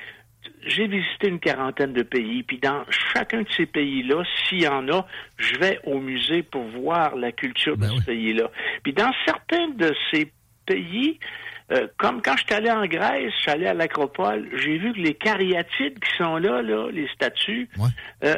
j'ai 0.65 0.87
visité 0.87 1.27
une 1.27 1.39
quarantaine 1.39 1.93
de 1.93 2.03
pays, 2.03 2.43
puis 2.43 2.57
dans 2.59 2.83
chacun 3.13 3.41
de 3.41 3.47
ces 3.55 3.65
pays-là, 3.65 4.23
s'il 4.47 4.61
y 4.63 4.67
en 4.67 4.87
a, 4.89 5.05
je 5.37 5.55
vais 5.57 5.79
au 5.83 5.99
musée 5.99 6.43
pour 6.43 6.63
voir 6.63 7.15
la 7.15 7.31
culture 7.31 7.75
de 7.77 7.81
ben 7.81 7.97
ce 7.99 8.05
pays-là. 8.05 8.49
Puis 8.83 8.93
dans 8.93 9.11
certains 9.25 9.69
de 9.69 9.93
ces 10.11 10.31
pays, 10.65 11.19
Euh, 11.69 11.85
comme 11.97 12.21
quand 12.21 12.37
je 12.37 12.45
suis 12.45 12.53
allé 12.53 12.71
en 12.71 12.85
Grèce, 12.85 13.29
je 13.35 13.41
suis 13.41 13.51
allé 13.51 13.65
à 13.67 13.73
l'Acropole, 13.73 14.47
j'ai 14.55 14.77
vu 14.77 14.93
que 14.93 14.99
les 14.99 15.15
cariatides 15.15 15.99
qui 15.99 16.15
sont 16.17 16.37
là, 16.37 16.61
là 16.61 16.89
les 16.89 17.09
statues, 17.09 17.67
Ouais. 17.77 17.89
euh, 18.23 18.35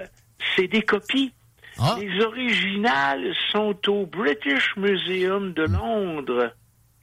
c'est 0.55 0.65
des 0.67 0.81
copies. 0.81 1.31
Ah. 1.77 1.95
Les 2.01 2.25
originales 2.25 3.35
sont 3.51 3.77
au 3.87 4.07
British 4.07 4.75
Museum 4.77 5.53
de 5.53 5.61
Londres. 5.61 6.51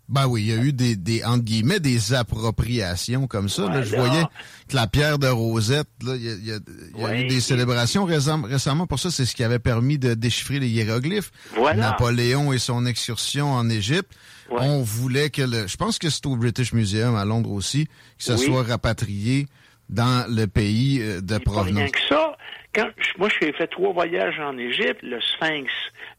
Ben 0.09 0.27
oui, 0.29 0.43
il 0.43 0.47
y 0.49 0.53
a 0.53 0.63
eu 0.63 0.73
des, 0.73 0.95
des 0.95 1.25
entre 1.25 1.43
guillemets, 1.43 1.81
des 1.81 2.15
appropriations 2.15 3.27
comme 3.27 3.49
ça. 3.49 3.69
là. 3.69 3.83
Je 3.83 3.97
voyais 3.97 4.23
que 4.69 4.77
la 4.77 4.87
pierre 4.87 5.19
de 5.19 5.27
Rosette, 5.27 5.89
là, 6.05 6.15
il 6.17 6.23
y 6.25 6.29
a, 6.31 6.35
il 6.35 6.47
y 6.47 6.53
a- 6.53 6.59
il 6.95 7.01
y 7.01 7.05
a 7.05 7.07
Ouais. 7.09 7.23
eu 7.23 7.27
des 7.27 7.41
célébrations 7.41 8.07
récem- 8.07 8.45
récemment 8.45 8.87
pour 8.87 8.99
ça. 9.01 9.11
C'est 9.11 9.25
ce 9.27 9.35
qui 9.35 9.43
avait 9.45 9.59
permis 9.59 9.99
de 9.99 10.15
déchiffrer 10.15 10.61
les 10.61 10.69
hiéroglyphes. 10.69 11.31
Voilà. 11.57 11.91
Napoléon 11.91 12.53
et 12.53 12.59
son 12.59 12.87
excursion 12.87 13.51
en 13.53 13.69
Égypte. 13.69 14.13
Ouais. 14.51 14.59
On 14.61 14.83
voulait 14.83 15.31
que 15.31 15.43
le, 15.43 15.67
je 15.67 15.77
pense 15.77 15.99
que 15.99 16.09
c'est 16.09 16.25
au 16.27 16.37
British 16.37 16.73
Museum 16.73 17.17
à 17.17 17.25
Londres 17.25 17.51
aussi, 17.51 17.87
que 17.87 17.91
ça 18.25 18.37
Oui. 18.37 18.47
soit 18.47 18.63
rapatrié 18.63 19.49
dans 19.89 20.25
le 20.33 20.47
pays 20.47 21.01
euh, 21.01 21.21
de 21.21 21.27
Pas 21.27 21.35
rien 21.35 21.41
provenance. 21.63 21.91
que 21.91 21.99
ça. 22.09 22.37
Quand, 22.75 22.87
moi, 23.19 23.29
j'ai 23.41 23.53
fait 23.55 23.67
trois 23.69 23.93
voyages 23.93 24.39
en 24.39 24.57
Égypte, 24.59 24.99
le 25.03 25.19
Sphinx, 25.21 25.71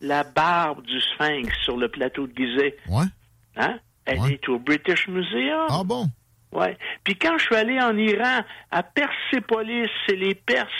la 0.02 0.24
barbe 0.24 0.84
du 0.86 1.00
Sphinx 1.00 1.54
sur 1.64 1.78
le 1.78 1.88
plateau 1.88 2.28
de 2.28 2.34
Gizeh, 2.36 2.76
Ouais. 2.90 3.06
Hein? 3.58 3.80
Elle 4.06 4.20
Ouais. 4.20 4.34
est 4.34 4.50
au 4.50 4.60
British 4.60 5.08
Museum. 5.08 5.68
Ah 5.70 5.82
bon? 5.84 6.06
Ouais. 6.54 6.78
Puis 7.04 7.16
quand 7.18 7.38
je 7.38 7.44
suis 7.46 7.56
allé 7.56 7.80
en 7.82 7.98
Iran, 7.98 8.42
à 8.72 8.84
Persépolis, 8.84 9.90
c'est 10.08 10.16
les 10.16 10.34
Perses, 10.36 10.72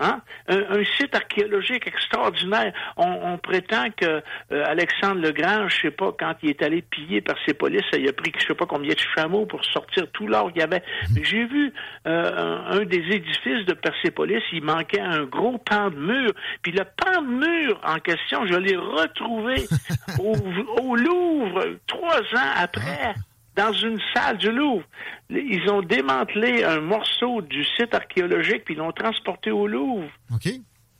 hein? 0.00 0.20
un, 0.48 0.58
un 0.58 0.84
site 0.98 1.14
archéologique 1.14 1.86
extraordinaire. 1.86 2.72
On, 2.96 3.32
on 3.32 3.38
prétend 3.38 3.90
que 3.96 4.22
euh, 4.52 4.64
Alexandre 4.66 5.20
le 5.20 5.32
Grand, 5.32 5.68
je 5.68 5.82
sais 5.82 5.90
pas, 5.90 6.14
quand 6.18 6.34
il 6.42 6.50
est 6.50 6.62
allé 6.62 6.82
piller 6.82 7.20
Persépolis, 7.20 7.82
il 7.92 8.08
a 8.08 8.12
pris 8.12 8.32
je 8.38 8.46
sais 8.46 8.54
pas 8.54 8.66
combien 8.66 8.94
de 8.94 9.00
chameaux 9.14 9.46
pour 9.46 9.64
sortir 9.64 10.06
tout 10.12 10.26
l'or 10.26 10.52
qu'il 10.52 10.60
y 10.60 10.64
avait. 10.64 10.82
Mais 11.14 11.24
j'ai 11.24 11.44
vu 11.46 11.72
euh, 12.06 12.66
un, 12.68 12.78
un 12.78 12.84
des 12.84 13.04
édifices 13.10 13.66
de 13.66 13.74
Persépolis, 13.74 14.42
il 14.52 14.64
manquait 14.64 15.00
un 15.00 15.24
gros 15.24 15.58
pan 15.58 15.90
de 15.90 15.96
mur. 15.96 16.32
Puis 16.62 16.72
le 16.72 16.84
pan 16.84 17.22
de 17.22 17.28
mur 17.28 17.80
en 17.84 17.98
question, 17.98 18.46
je 18.46 18.54
l'ai 18.54 18.76
retrouvé 18.76 19.66
au, 20.18 20.34
au 20.82 20.96
Louvre 20.96 21.64
trois 21.86 22.20
ans 22.20 22.52
après 22.56 23.14
dans 23.56 23.72
une 23.72 24.00
salle 24.12 24.38
du 24.38 24.50
Louvre. 24.50 24.84
Ils 25.30 25.68
ont 25.70 25.82
démantelé 25.82 26.64
un 26.64 26.80
morceau 26.80 27.42
du 27.42 27.64
site 27.64 27.94
archéologique 27.94 28.64
puis 28.64 28.74
ils 28.74 28.78
l'ont 28.78 28.92
transporté 28.92 29.50
au 29.50 29.66
Louvre. 29.66 30.08
OK. 30.32 30.48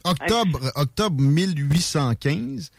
Octobre, 0.04 0.60
octobre 0.74 1.22
1815, 1.22 2.70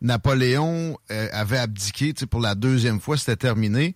Napoléon 0.00 0.98
euh, 1.12 1.28
avait 1.32 1.58
abdiqué 1.58 2.12
pour 2.28 2.40
la 2.40 2.56
deuxième 2.56 3.00
fois, 3.00 3.16
c'était 3.16 3.36
terminé. 3.36 3.94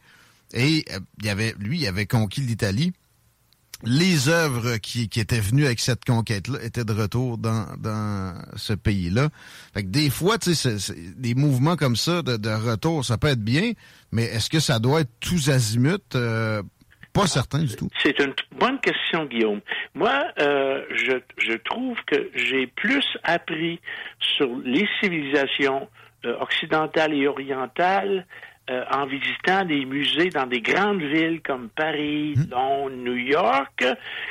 Et 0.54 0.84
euh, 0.92 1.00
il 1.20 1.28
avait, 1.28 1.54
lui, 1.58 1.80
il 1.80 1.86
avait 1.88 2.06
conquis 2.06 2.42
l'Italie. 2.42 2.92
Les 3.82 4.28
œuvres 4.28 4.78
qui, 4.78 5.02
étaient 5.02 5.40
venues 5.40 5.66
avec 5.66 5.80
cette 5.80 6.04
conquête-là 6.04 6.58
étaient 6.62 6.84
de 6.84 6.92
retour 6.92 7.36
dans, 7.36 7.66
ce 8.56 8.72
pays-là. 8.72 9.28
Fait 9.74 9.82
que 9.82 9.88
des 9.88 10.08
fois, 10.08 10.38
tu 10.38 10.54
sais, 10.54 10.76
des 11.16 11.34
mouvements 11.34 11.76
comme 11.76 11.96
ça 11.96 12.22
de, 12.22 12.70
retour, 12.70 13.04
ça 13.04 13.18
peut 13.18 13.28
être 13.28 13.44
bien, 13.44 13.72
mais 14.12 14.24
est-ce 14.24 14.48
que 14.48 14.60
ça 14.60 14.78
doit 14.78 15.02
être 15.02 15.12
tous 15.20 15.50
azimuts? 15.50 15.98
Euh, 16.14 16.62
pas 17.12 17.26
certain 17.26 17.60
du 17.60 17.74
tout. 17.76 17.88
C'est 18.02 18.18
une 18.18 18.34
bonne 18.58 18.78
question, 18.80 19.24
Guillaume. 19.24 19.60
Moi, 19.94 20.24
euh, 20.38 20.82
je, 20.94 21.12
je 21.38 21.56
trouve 21.56 21.96
que 22.06 22.30
j'ai 22.34 22.66
plus 22.66 23.04
appris 23.22 23.80
sur 24.20 24.48
les 24.64 24.86
civilisations 25.00 25.88
euh, 26.26 26.36
occidentales 26.40 27.14
et 27.14 27.26
orientales 27.26 28.26
euh, 28.68 28.82
en 28.90 29.06
visitant 29.06 29.64
des 29.64 29.84
musées 29.84 30.30
dans 30.30 30.46
des 30.46 30.60
grandes 30.60 31.02
villes 31.02 31.40
comme 31.44 31.68
Paris, 31.68 32.34
Londres, 32.50 32.96
New 32.96 33.16
York, 33.16 33.84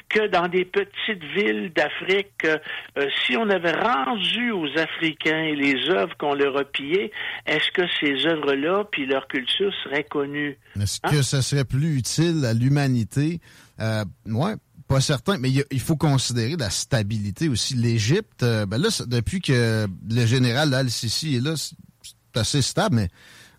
que 0.09 0.27
dans 0.27 0.47
des 0.47 0.65
petites 0.65 1.23
villes 1.35 1.71
d'Afrique. 1.73 2.45
Euh, 2.45 3.07
si 3.25 3.37
on 3.37 3.49
avait 3.49 3.71
rendu 3.71 4.51
aux 4.51 4.67
Africains 4.77 5.53
les 5.55 5.89
œuvres 5.89 6.15
qu'on 6.17 6.33
leur 6.33 6.57
a 6.57 6.65
pillées, 6.65 7.11
est-ce 7.45 7.71
que 7.71 7.83
ces 7.99 8.25
œuvres-là, 8.27 8.85
puis 8.91 9.05
leur 9.05 9.27
culture 9.27 9.71
seraient 9.83 10.03
connues? 10.03 10.57
Est-ce 10.79 10.99
que 11.01 11.21
ça 11.21 11.41
serait 11.41 11.65
plus 11.65 11.97
utile 11.97 12.43
à 12.45 12.53
l'humanité? 12.53 13.39
Euh, 13.79 14.03
ouais, 14.25 14.55
pas 14.87 15.01
certain, 15.01 15.37
mais 15.37 15.49
il 15.49 15.79
faut 15.79 15.95
considérer 15.95 16.55
la 16.57 16.69
stabilité 16.69 17.49
aussi. 17.49 17.75
L'Égypte, 17.75 18.43
euh, 18.43 18.65
ben 18.65 18.77
là, 18.77 18.89
depuis 19.07 19.41
que 19.41 19.87
le 20.09 20.25
général 20.25 20.73
Al-Sisi 20.73 21.37
est 21.37 21.43
là, 21.43 21.53
c'est 21.55 22.39
assez 22.39 22.61
stable, 22.61 22.95
mais 22.95 23.09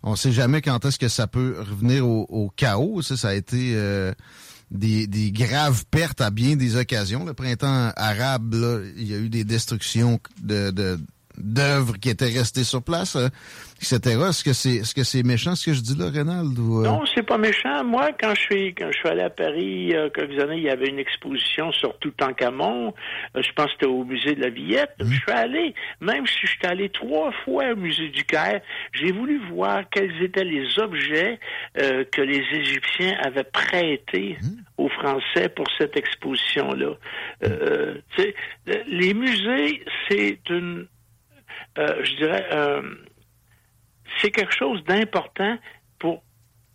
on 0.07 0.15
sait 0.15 0.31
jamais 0.31 0.61
quand 0.61 0.85
est-ce 0.85 0.99
que 0.99 1.09
ça 1.09 1.27
peut 1.27 1.55
revenir 1.59 2.07
au, 2.07 2.51
chaos. 2.55 3.01
Ça, 3.01 3.17
ça 3.17 3.29
a 3.29 3.33
été 3.33 3.73
euh, 3.75 4.13
des, 4.71 5.05
des 5.07 5.31
graves 5.31 5.85
pertes 5.91 6.21
à 6.21 6.29
bien 6.29 6.55
des 6.55 6.75
occasions. 6.75 7.25
Le 7.25 7.33
printemps 7.33 7.91
arabe, 7.95 8.55
il 8.97 9.07
y 9.07 9.13
a 9.13 9.17
eu 9.17 9.29
des 9.29 9.43
destructions 9.43 10.19
de... 10.41 10.71
de 10.71 10.99
d'œuvres 11.37 11.97
qui 11.97 12.09
étaient 12.09 12.25
restées 12.25 12.63
sur 12.63 12.83
place, 12.83 13.15
euh, 13.15 13.27
etc. 13.77 13.99
Est-ce 14.29 14.43
que 14.43 14.53
c'est 14.53 14.75
est-ce 14.77 14.93
que 14.93 15.03
c'est 15.03 15.23
méchant 15.23 15.55
ce 15.55 15.67
que 15.67 15.73
je 15.73 15.81
dis 15.81 15.97
là, 15.97 16.09
Rénald? 16.09 16.57
Ou, 16.57 16.81
euh? 16.81 16.83
Non, 16.83 17.03
c'est 17.13 17.23
pas 17.23 17.37
méchant. 17.37 17.83
Moi, 17.83 18.09
quand 18.19 18.33
je 18.35 18.41
suis 18.41 18.75
quand 18.75 18.89
je 18.91 18.97
suis 18.97 19.07
allé 19.07 19.21
à 19.21 19.29
Paris 19.29 19.95
euh, 19.95 20.09
quelques 20.09 20.41
années, 20.41 20.57
il 20.57 20.63
y 20.63 20.69
avait 20.69 20.87
une 20.87 20.99
exposition 20.99 21.71
sur 21.71 21.97
Toutankhamon. 21.99 22.93
Euh, 23.35 23.41
je 23.41 23.51
pense 23.53 23.67
que 23.67 23.71
c'était 23.73 23.85
au 23.85 24.03
musée 24.03 24.35
de 24.35 24.41
la 24.41 24.49
Villette. 24.49 24.93
Je 24.99 25.05
suis 25.05 25.31
allé, 25.31 25.73
même 26.01 26.25
si 26.25 26.39
je 26.43 26.47
suis 26.47 26.65
allé 26.65 26.89
trois 26.89 27.31
fois 27.43 27.71
au 27.71 27.75
musée 27.75 28.09
du 28.09 28.23
Caire, 28.23 28.61
j'ai 28.93 29.11
voulu 29.11 29.39
voir 29.51 29.83
quels 29.91 30.21
étaient 30.21 30.43
les 30.43 30.79
objets 30.79 31.39
euh, 31.79 32.03
que 32.11 32.21
les 32.21 32.43
Égyptiens 32.51 33.17
avaient 33.23 33.43
prêtés 33.43 34.37
aux 34.77 34.89
Français 34.89 35.49
pour 35.49 35.65
cette 35.77 35.97
exposition-là. 35.97 36.93
Euh, 37.43 37.95
les 38.87 39.13
musées, 39.13 39.83
c'est 40.09 40.39
une 40.49 40.87
euh, 41.77 42.03
je 42.03 42.15
dirais, 42.17 42.45
euh, 42.51 42.81
c'est 44.21 44.31
quelque 44.31 44.53
chose 44.53 44.83
d'important 44.85 45.57
pour 45.99 46.23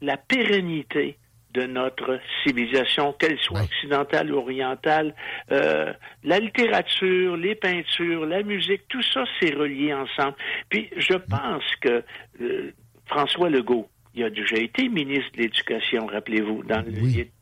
la 0.01 0.17
pérennité 0.17 1.17
de 1.55 1.65
notre 1.67 2.19
civilisation, 2.43 3.13
qu'elle 3.13 3.39
soit 3.39 3.61
occidentale 3.65 4.33
ou 4.33 4.39
orientale. 4.39 5.15
Euh, 5.51 5.93
la 6.25 6.39
littérature, 6.39 7.37
les 7.37 7.55
peintures, 7.55 8.25
la 8.25 8.43
musique, 8.43 8.83
tout 8.89 9.03
ça, 9.03 9.25
c'est 9.39 9.53
relié 9.55 9.93
ensemble. 9.93 10.35
Puis 10.71 10.89
je 10.97 11.13
pense 11.15 11.65
que 11.83 12.03
euh, 12.41 12.73
François 13.07 13.51
Legault, 13.51 13.87
il 14.15 14.25
a 14.25 14.31
déjà 14.31 14.57
été 14.57 14.89
ministre 14.89 15.31
de 15.33 15.43
l'Éducation, 15.43 16.07
rappelez-vous, 16.07 16.63
dans, 16.65 16.81
le- 16.83 16.91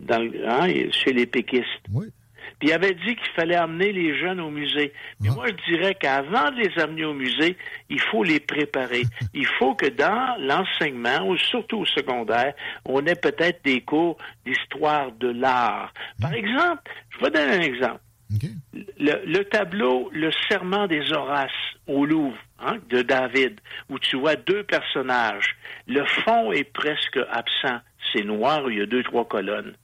dans 0.01 0.19
le- 0.23 0.49
hein, 0.49 0.91
chez 0.91 1.13
les 1.13 1.27
péquistes. 1.27 1.65
Oui. 1.93 2.07
Puis 2.61 2.69
il 2.69 2.73
avait 2.73 2.95
dit 2.95 3.17
qu'il 3.17 3.33
fallait 3.35 3.57
amener 3.57 3.91
les 3.91 4.19
jeunes 4.19 4.39
au 4.39 4.51
musée. 4.51 4.93
Mais 5.21 5.31
moi, 5.31 5.47
je 5.49 5.73
dirais 5.73 5.95
qu'avant 5.95 6.51
de 6.51 6.61
les 6.61 6.79
amener 6.79 7.07
au 7.07 7.15
musée, 7.15 7.57
il 7.89 8.01
faut 8.01 8.23
les 8.23 8.39
préparer. 8.39 9.03
il 9.35 9.47
faut 9.47 9.75
que 9.75 9.87
dans 9.87 10.37
l'enseignement, 10.39 11.27
ou 11.27 11.39
surtout 11.39 11.79
au 11.79 11.87
secondaire, 11.87 12.53
on 12.85 13.05
ait 13.07 13.17
peut-être 13.17 13.65
des 13.65 13.81
cours 13.81 14.19
d'histoire 14.45 15.11
de 15.13 15.29
l'art. 15.29 15.93
Par 16.21 16.35
exemple, 16.35 16.83
je 17.11 17.25
vais 17.25 17.31
donner 17.31 17.57
un 17.57 17.63
exemple. 17.63 18.01
Le 18.99 19.43
tableau 19.45 20.09
Le 20.13 20.31
Serment 20.49 20.87
des 20.87 21.13
Horaces 21.13 21.51
au 21.87 22.05
Louvre 22.05 22.37
hein, 22.61 22.77
de 22.91 23.03
David, 23.03 23.61
où 23.89 23.99
tu 23.99 24.17
vois 24.17 24.37
deux 24.37 24.63
personnages. 24.63 25.57
Le 25.89 26.05
fond 26.05 26.53
est 26.53 26.71
presque 26.71 27.19
absent. 27.33 27.81
C'est 28.13 28.23
noir, 28.23 28.71
il 28.71 28.79
y 28.79 28.83
a 28.83 28.87
deux, 28.87 29.03
trois 29.03 29.27
colonnes. 29.27 29.75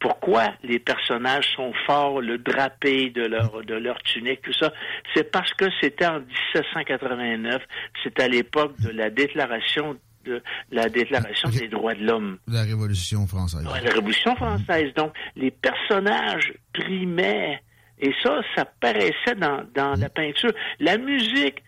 Pourquoi 0.00 0.48
les 0.62 0.78
personnages 0.78 1.46
sont 1.54 1.72
forts, 1.86 2.20
le 2.22 2.38
drapé 2.38 3.10
de 3.10 3.26
leur, 3.26 3.62
de 3.62 3.74
leur 3.74 4.02
tunique, 4.02 4.40
tout 4.42 4.52
ça? 4.54 4.72
C'est 5.14 5.30
parce 5.30 5.52
que 5.54 5.66
c'était 5.80 6.06
en 6.06 6.20
1789, 6.20 7.62
c'est 8.02 8.18
à 8.20 8.28
l'époque 8.28 8.78
de 8.80 8.90
la 8.90 9.10
déclaration 9.10 9.96
de 10.24 10.42
la 10.70 10.88
déclaration 10.90 11.48
Ok. 11.48 11.58
des 11.58 11.68
droits 11.68 11.94
de 11.94 12.04
l'homme. 12.04 12.38
La 12.46 12.62
Révolution 12.62 13.26
française. 13.26 13.66
Ouais, 13.66 13.80
la 13.82 13.90
Révolution 13.90 14.36
française. 14.36 14.92
Donc, 14.94 15.14
les 15.34 15.50
personnages 15.50 16.52
primaient. 16.74 17.62
Et 17.98 18.12
ça, 18.22 18.40
ça 18.54 18.66
paraissait 18.66 19.34
dans, 19.38 19.62
dans 19.74 19.94
la 19.98 20.10
peinture. 20.10 20.52
La 20.78 20.98
musique, 20.98 21.62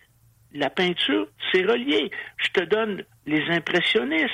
la 0.53 0.69
peinture, 0.69 1.27
c'est 1.51 1.63
relié. 1.63 2.11
Je 2.37 2.49
te 2.49 2.63
donne 2.65 3.03
les 3.25 3.43
impressionnistes. 3.49 4.29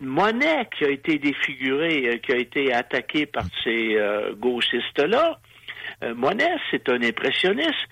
Monet, 0.00 0.68
qui 0.76 0.84
a 0.84 0.90
été 0.90 1.18
défiguré, 1.18 2.08
euh, 2.08 2.18
qui 2.18 2.32
a 2.32 2.36
été 2.36 2.72
attaqué 2.72 3.26
par 3.26 3.44
ces 3.64 3.96
euh, 3.96 4.34
gauchistes-là. 4.34 5.40
Euh, 6.04 6.14
Monet, 6.14 6.54
c'est 6.70 6.88
un 6.88 7.02
impressionniste. 7.02 7.88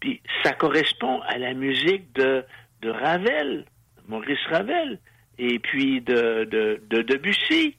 Puis 0.00 0.20
ça 0.42 0.52
correspond 0.52 1.20
à 1.22 1.38
la 1.38 1.54
musique 1.54 2.12
de, 2.14 2.44
de 2.80 2.90
Ravel, 2.90 3.66
Maurice 4.08 4.44
Ravel, 4.50 4.98
et 5.38 5.58
puis 5.58 6.00
de, 6.00 6.44
de, 6.44 6.82
de 6.88 7.02
Debussy 7.02 7.76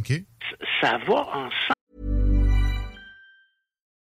OK. 0.00 0.22
ça 0.80 0.98
va 1.06 1.26
ensemble. 1.28 1.72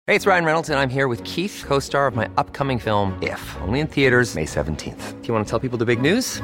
Hey, 0.08 0.15
it's 0.15 0.27
Ryan 0.27 0.46
Reynolds, 0.46 0.70
and 0.70 0.77
I'm 0.77 0.89
here 0.89 1.08
with 1.08 1.24
Keith, 1.24 1.63
co 1.68 1.80
star 1.80 2.06
of 2.06 2.15
my 2.15 2.30
upcoming 2.38 2.77
film, 2.77 3.18
If, 3.24 3.42
only 3.62 3.80
in 3.80 3.88
theaters, 3.88 4.36
May 4.36 4.46
17th. 4.46 5.20
Do 5.22 5.27
you 5.27 5.34
want 5.34 5.48
to 5.48 5.50
tell 5.50 5.60
people 5.60 5.80
the 5.80 5.86
big 5.86 6.00
news? 6.00 6.44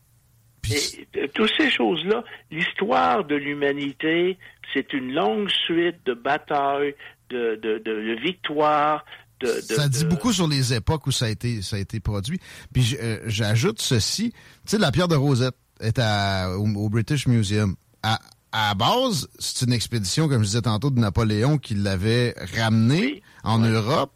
Et, 0.69 1.27
toutes 1.33 1.51
ces 1.57 1.69
choses-là, 1.71 2.23
l'histoire 2.51 3.23
de 3.25 3.35
l'humanité, 3.35 4.37
c'est 4.73 4.93
une 4.93 5.13
longue 5.13 5.49
suite 5.65 5.97
de 6.05 6.13
batailles, 6.13 6.95
de, 7.29 7.55
de, 7.61 7.77
de, 7.79 7.93
de 8.15 8.21
victoires, 8.21 9.03
de, 9.39 9.47
de- 9.47 9.73
ça 9.75 9.89
dit 9.89 10.03
de- 10.03 10.09
beaucoup 10.09 10.31
sur 10.31 10.47
les 10.47 10.73
époques 10.73 11.07
où 11.07 11.11
ça 11.11 11.25
a 11.25 11.29
été, 11.29 11.61
ça 11.61 11.77
a 11.77 11.79
été 11.79 11.99
produit. 11.99 12.39
Puis 12.73 12.95
euh, 13.01 13.19
j'ajoute 13.25 13.81
ceci. 13.81 14.31
Tu 14.31 14.37
sais, 14.65 14.77
la 14.77 14.91
pierre 14.91 15.07
de 15.07 15.15
Rosette 15.15 15.55
est 15.79 15.97
à, 15.99 16.51
au, 16.57 16.67
au 16.67 16.89
British 16.89 17.27
Museum. 17.27 17.75
À, 18.03 18.19
à 18.51 18.75
base, 18.75 19.27
c'est 19.39 19.65
une 19.65 19.73
expédition, 19.73 20.27
comme 20.27 20.41
je 20.41 20.47
disais 20.47 20.61
tantôt, 20.61 20.91
de 20.91 20.99
Napoléon 20.99 21.57
qui 21.57 21.73
l'avait 21.73 22.35
ramenée 22.55 23.23
en 23.43 23.59
Europe. 23.59 24.11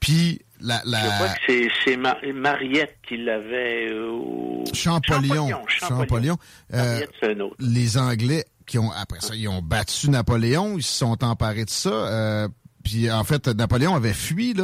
Puis 0.00 0.42
la, 0.60 0.82
la 0.84 1.00
Je 1.04 1.06
crois 1.14 1.28
que 1.28 1.40
c'est, 1.46 1.68
c'est 1.84 1.96
Ma- 1.96 2.18
Mariette 2.34 2.96
qui 3.06 3.16
l'avait 3.18 3.88
euh, 3.90 4.10
au... 4.10 4.64
Champollion, 4.72 5.48
Champollion. 5.48 5.66
Champollion, 5.68 6.38
euh, 6.74 6.76
Mariette, 6.92 7.10
c'est 7.20 7.30
un 7.36 7.40
autre. 7.40 7.56
les 7.58 7.98
Anglais 7.98 8.44
qui 8.66 8.78
ont 8.78 8.90
après 8.90 9.20
ça, 9.20 9.34
ils 9.34 9.48
ont 9.48 9.62
battu 9.62 10.10
Napoléon, 10.10 10.76
ils 10.76 10.82
se 10.82 10.98
sont 10.98 11.22
emparés 11.22 11.64
de 11.64 11.70
ça. 11.70 11.90
euh, 11.90 12.48
puis 12.82 13.10
en 13.10 13.24
fait, 13.24 13.48
Napoléon 13.48 13.94
avait 13.94 14.12
fui 14.14 14.54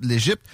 l'Égypte. 0.00 0.44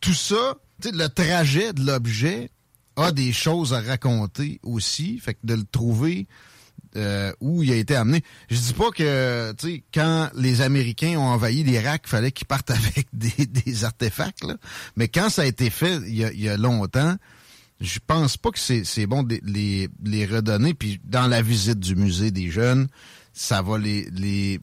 Tout 0.00 0.14
ça, 0.14 0.54
tu 0.82 0.88
sais, 0.90 0.94
le 0.94 1.08
trajet 1.08 1.72
de 1.72 1.84
l'objet 1.84 2.50
a 2.96 3.12
des 3.12 3.32
choses 3.32 3.72
à 3.74 3.80
raconter 3.80 4.60
aussi. 4.62 5.18
Fait 5.20 5.34
que 5.34 5.40
de 5.44 5.54
le 5.54 5.64
trouver 5.64 6.26
euh, 6.96 7.32
où 7.40 7.62
il 7.62 7.72
a 7.72 7.76
été 7.76 7.94
amené. 7.94 8.22
Je 8.50 8.56
dis 8.56 8.72
pas 8.72 8.90
que, 8.90 9.52
tu 9.58 9.66
sais, 9.66 9.82
quand 9.92 10.30
les 10.34 10.60
Américains 10.60 11.18
ont 11.18 11.26
envahi 11.28 11.62
l'Irak, 11.62 12.02
il 12.06 12.08
fallait 12.08 12.32
qu'ils 12.32 12.46
partent 12.46 12.70
avec 12.70 13.06
des, 13.12 13.46
des 13.46 13.84
artefacts, 13.84 14.44
là. 14.44 14.56
Mais 14.96 15.08
quand 15.08 15.28
ça 15.28 15.42
a 15.42 15.46
été 15.46 15.70
fait 15.70 15.96
il 16.06 16.16
y 16.16 16.24
a, 16.24 16.32
y 16.32 16.48
a 16.48 16.56
longtemps, 16.56 17.16
je 17.80 17.98
pense 18.04 18.36
pas 18.36 18.50
que 18.50 18.58
c'est 18.58 18.84
c'est 18.84 19.06
bon 19.06 19.22
de 19.22 19.38
les, 19.44 19.88
les 20.04 20.26
redonner. 20.26 20.74
Puis 20.74 21.00
dans 21.04 21.26
la 21.26 21.42
visite 21.42 21.78
du 21.78 21.94
musée 21.94 22.30
des 22.30 22.50
jeunes, 22.50 22.88
ça 23.32 23.62
va 23.62 23.78
les... 23.78 24.08
les 24.10 24.60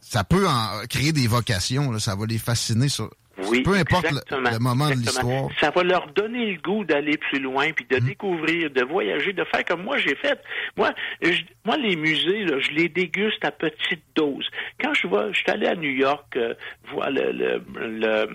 ça 0.00 0.24
peut 0.24 0.48
en 0.48 0.86
créer 0.88 1.12
des 1.12 1.28
vocations, 1.28 1.92
là, 1.92 2.00
ça 2.00 2.16
va 2.16 2.26
les 2.26 2.38
fasciner 2.38 2.88
sur... 2.88 3.10
Oui, 3.50 3.62
peu 3.62 3.74
importe 3.74 4.06
le, 4.30 4.58
moment 4.58 4.86
de 4.88 4.92
exactement. 4.92 5.48
l'histoire. 5.48 5.60
Ça 5.60 5.70
va 5.70 5.82
leur 5.82 6.06
donner 6.12 6.52
le 6.52 6.60
goût 6.60 6.84
d'aller 6.84 7.16
plus 7.18 7.38
loin, 7.40 7.70
puis 7.72 7.86
de 7.90 7.96
Mm. 7.96 8.06
découvrir, 8.06 8.70
de 8.70 8.82
voyager, 8.84 9.32
de 9.32 9.44
faire 9.44 9.64
comme 9.64 9.82
moi 9.82 9.98
j'ai 9.98 10.14
fait. 10.16 10.40
Moi, 10.76 10.90
je- 11.22 11.42
moi 11.64 11.76
les 11.76 11.96
musées, 11.96 12.44
là, 12.44 12.58
je 12.60 12.70
les 12.70 12.88
déguste 12.88 13.44
à 13.44 13.50
petite 13.50 14.02
dose. 14.14 14.48
Quand 14.82 14.94
je 14.94 15.06
vois, 15.06 15.32
je 15.32 15.38
suis 15.38 15.50
allé 15.50 15.66
à 15.66 15.74
New 15.74 15.90
York 15.90 16.36
euh, 16.36 16.54
voir 16.92 17.10
le, 17.10 17.32
le, 17.32 17.62
le 17.76 18.26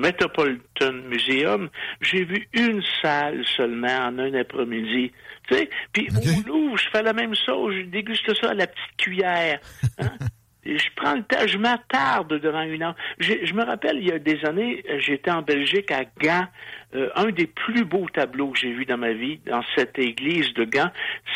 Metropolitan 0.00 0.92
Museum, 1.08 1.68
j'ai 2.00 2.24
vu 2.24 2.48
une 2.52 2.82
salle 3.02 3.44
seulement 3.56 3.86
en 4.08 4.18
un 4.18 4.34
après-midi. 4.34 5.12
Tu 5.48 5.54
sais, 5.54 5.70
puis 5.92 6.08
au 6.10 6.48
Louvre, 6.48 6.78
je 6.78 6.88
fais 6.90 7.02
la 7.02 7.12
même 7.12 7.34
chose, 7.34 7.74
je 7.74 7.82
déguste 7.82 8.32
ça 8.40 8.50
à 8.50 8.54
la 8.54 8.66
petite 8.66 8.96
cuillère. 8.96 9.60
Hein? 9.98 10.08
Je 10.66 10.88
prends 10.96 11.14
le 11.14 11.22
temps, 11.22 11.46
je 11.46 11.58
m'attarde 11.58 12.40
devant 12.40 12.62
une 12.62 12.82
heure. 12.82 12.96
J'ai- 13.18 13.44
Je 13.44 13.54
me 13.54 13.64
rappelle, 13.64 13.98
il 13.98 14.08
y 14.08 14.12
a 14.12 14.18
des 14.18 14.44
années, 14.44 14.82
euh, 14.88 14.98
j'étais 14.98 15.30
en 15.30 15.42
Belgique 15.42 15.90
à 15.90 16.04
Gand. 16.18 16.46
Euh, 16.94 17.10
un 17.16 17.30
des 17.30 17.46
plus 17.46 17.84
beaux 17.84 18.08
tableaux 18.08 18.50
que 18.50 18.58
j'ai 18.58 18.72
vus 18.72 18.86
dans 18.86 18.96
ma 18.96 19.12
vie, 19.12 19.38
dans 19.46 19.62
cette 19.76 19.98
église 19.98 20.54
de 20.54 20.64
Gand, 20.64 20.90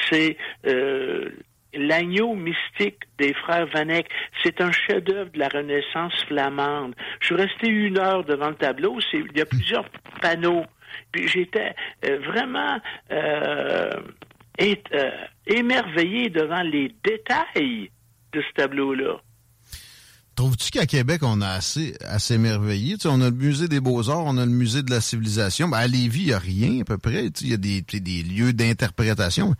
c'est 0.08 0.36
euh, 0.66 1.28
l'agneau 1.74 2.34
mystique 2.34 3.00
des 3.18 3.34
frères 3.34 3.66
Van 3.66 3.88
Eyck. 3.88 4.06
C'est 4.42 4.60
un 4.60 4.72
chef-d'œuvre 4.72 5.30
de 5.32 5.38
la 5.38 5.48
Renaissance 5.48 6.24
flamande. 6.26 6.94
Je 7.20 7.26
suis 7.26 7.34
resté 7.34 7.68
une 7.68 7.98
heure 7.98 8.24
devant 8.24 8.48
le 8.48 8.54
tableau. 8.54 8.98
Il 9.12 9.36
y 9.36 9.40
a 9.42 9.46
plusieurs 9.46 9.84
panneaux. 10.22 10.64
Puis 11.12 11.28
j'étais 11.28 11.74
euh, 12.06 12.18
vraiment 12.20 12.80
euh, 13.10 13.90
émerveillé 15.46 16.30
devant 16.30 16.62
les 16.62 16.92
détails 17.04 17.90
de 18.32 18.40
ce 18.40 18.52
tableau-là. 18.54 19.20
Trouves-tu 20.38 20.70
qu'à 20.70 20.86
Québec, 20.86 21.22
on 21.24 21.40
a 21.40 21.48
assez? 21.48 21.94
Tu 21.98 22.18
sais, 22.20 23.08
on 23.08 23.20
a 23.20 23.28
le 23.28 23.34
musée 23.34 23.66
des 23.66 23.80
beaux-arts, 23.80 24.22
on 24.24 24.38
a 24.38 24.46
le 24.46 24.52
musée 24.52 24.84
de 24.84 24.90
la 24.92 25.00
civilisation. 25.00 25.66
Ben, 25.66 25.78
à 25.78 25.88
Lévis, 25.88 26.20
il 26.20 26.26
n'y 26.26 26.32
a 26.32 26.38
rien 26.38 26.80
à 26.82 26.84
peu 26.84 26.96
près. 26.96 27.28
Tu 27.32 27.40
sais, 27.40 27.44
Il 27.46 27.50
y 27.50 27.54
a 27.54 27.56
des, 27.56 28.22
lieux 28.22 28.52
d'interprétation. 28.52 29.56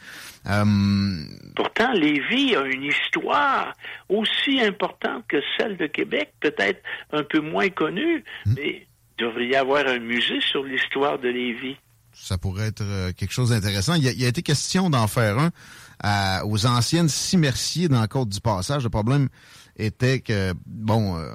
Euh, 0.46 1.24
Pourtant, 1.57 1.92
Lévis 1.94 2.54
a 2.54 2.64
une 2.64 2.85
histoire 2.85 3.74
aussi 4.09 4.61
importante 4.61 5.24
que 5.26 5.38
celle 5.59 5.76
de 5.78 5.88
Québec, 5.88 6.33
peut-être 6.38 6.81
un 7.12 7.24
peu 7.24 7.40
moins 7.40 7.70
connue, 7.70 8.22
mais 8.46 8.87
il 9.18 9.24
devrait 9.24 9.48
y 9.48 9.57
avoir 9.57 9.85
un 9.85 9.98
musée 9.98 10.40
sur 10.40 10.62
l'histoire 10.62 11.18
de 11.18 11.28
Lévis. 11.28 11.76
ça 12.12 12.38
pourrait 12.38 12.68
être 12.68 12.85
euh, 12.85 13.11
quelque 13.11 13.33
chose 13.33 13.50
d'intéressant. 13.50 13.94
Il, 13.94 14.04
il 14.04 14.24
a 14.24 14.28
été 14.28 14.42
question 14.42 14.90
d'en 14.90 15.09
faire 15.09 15.40
un 15.40 15.50
à- 16.03 16.45
aux 16.47 16.67
anciennes 16.67 17.09
Cimerciers 17.09 17.89
dans 17.89 18.01
la 18.01 18.09
Côte 18.09 18.29
du 18.29 18.41
Passage. 18.41 18.85
Le 18.85 18.91
problème 18.91 19.29
était 19.77 20.21
que, 20.21 20.53
bon, 20.67 21.17
euh, 21.17 21.35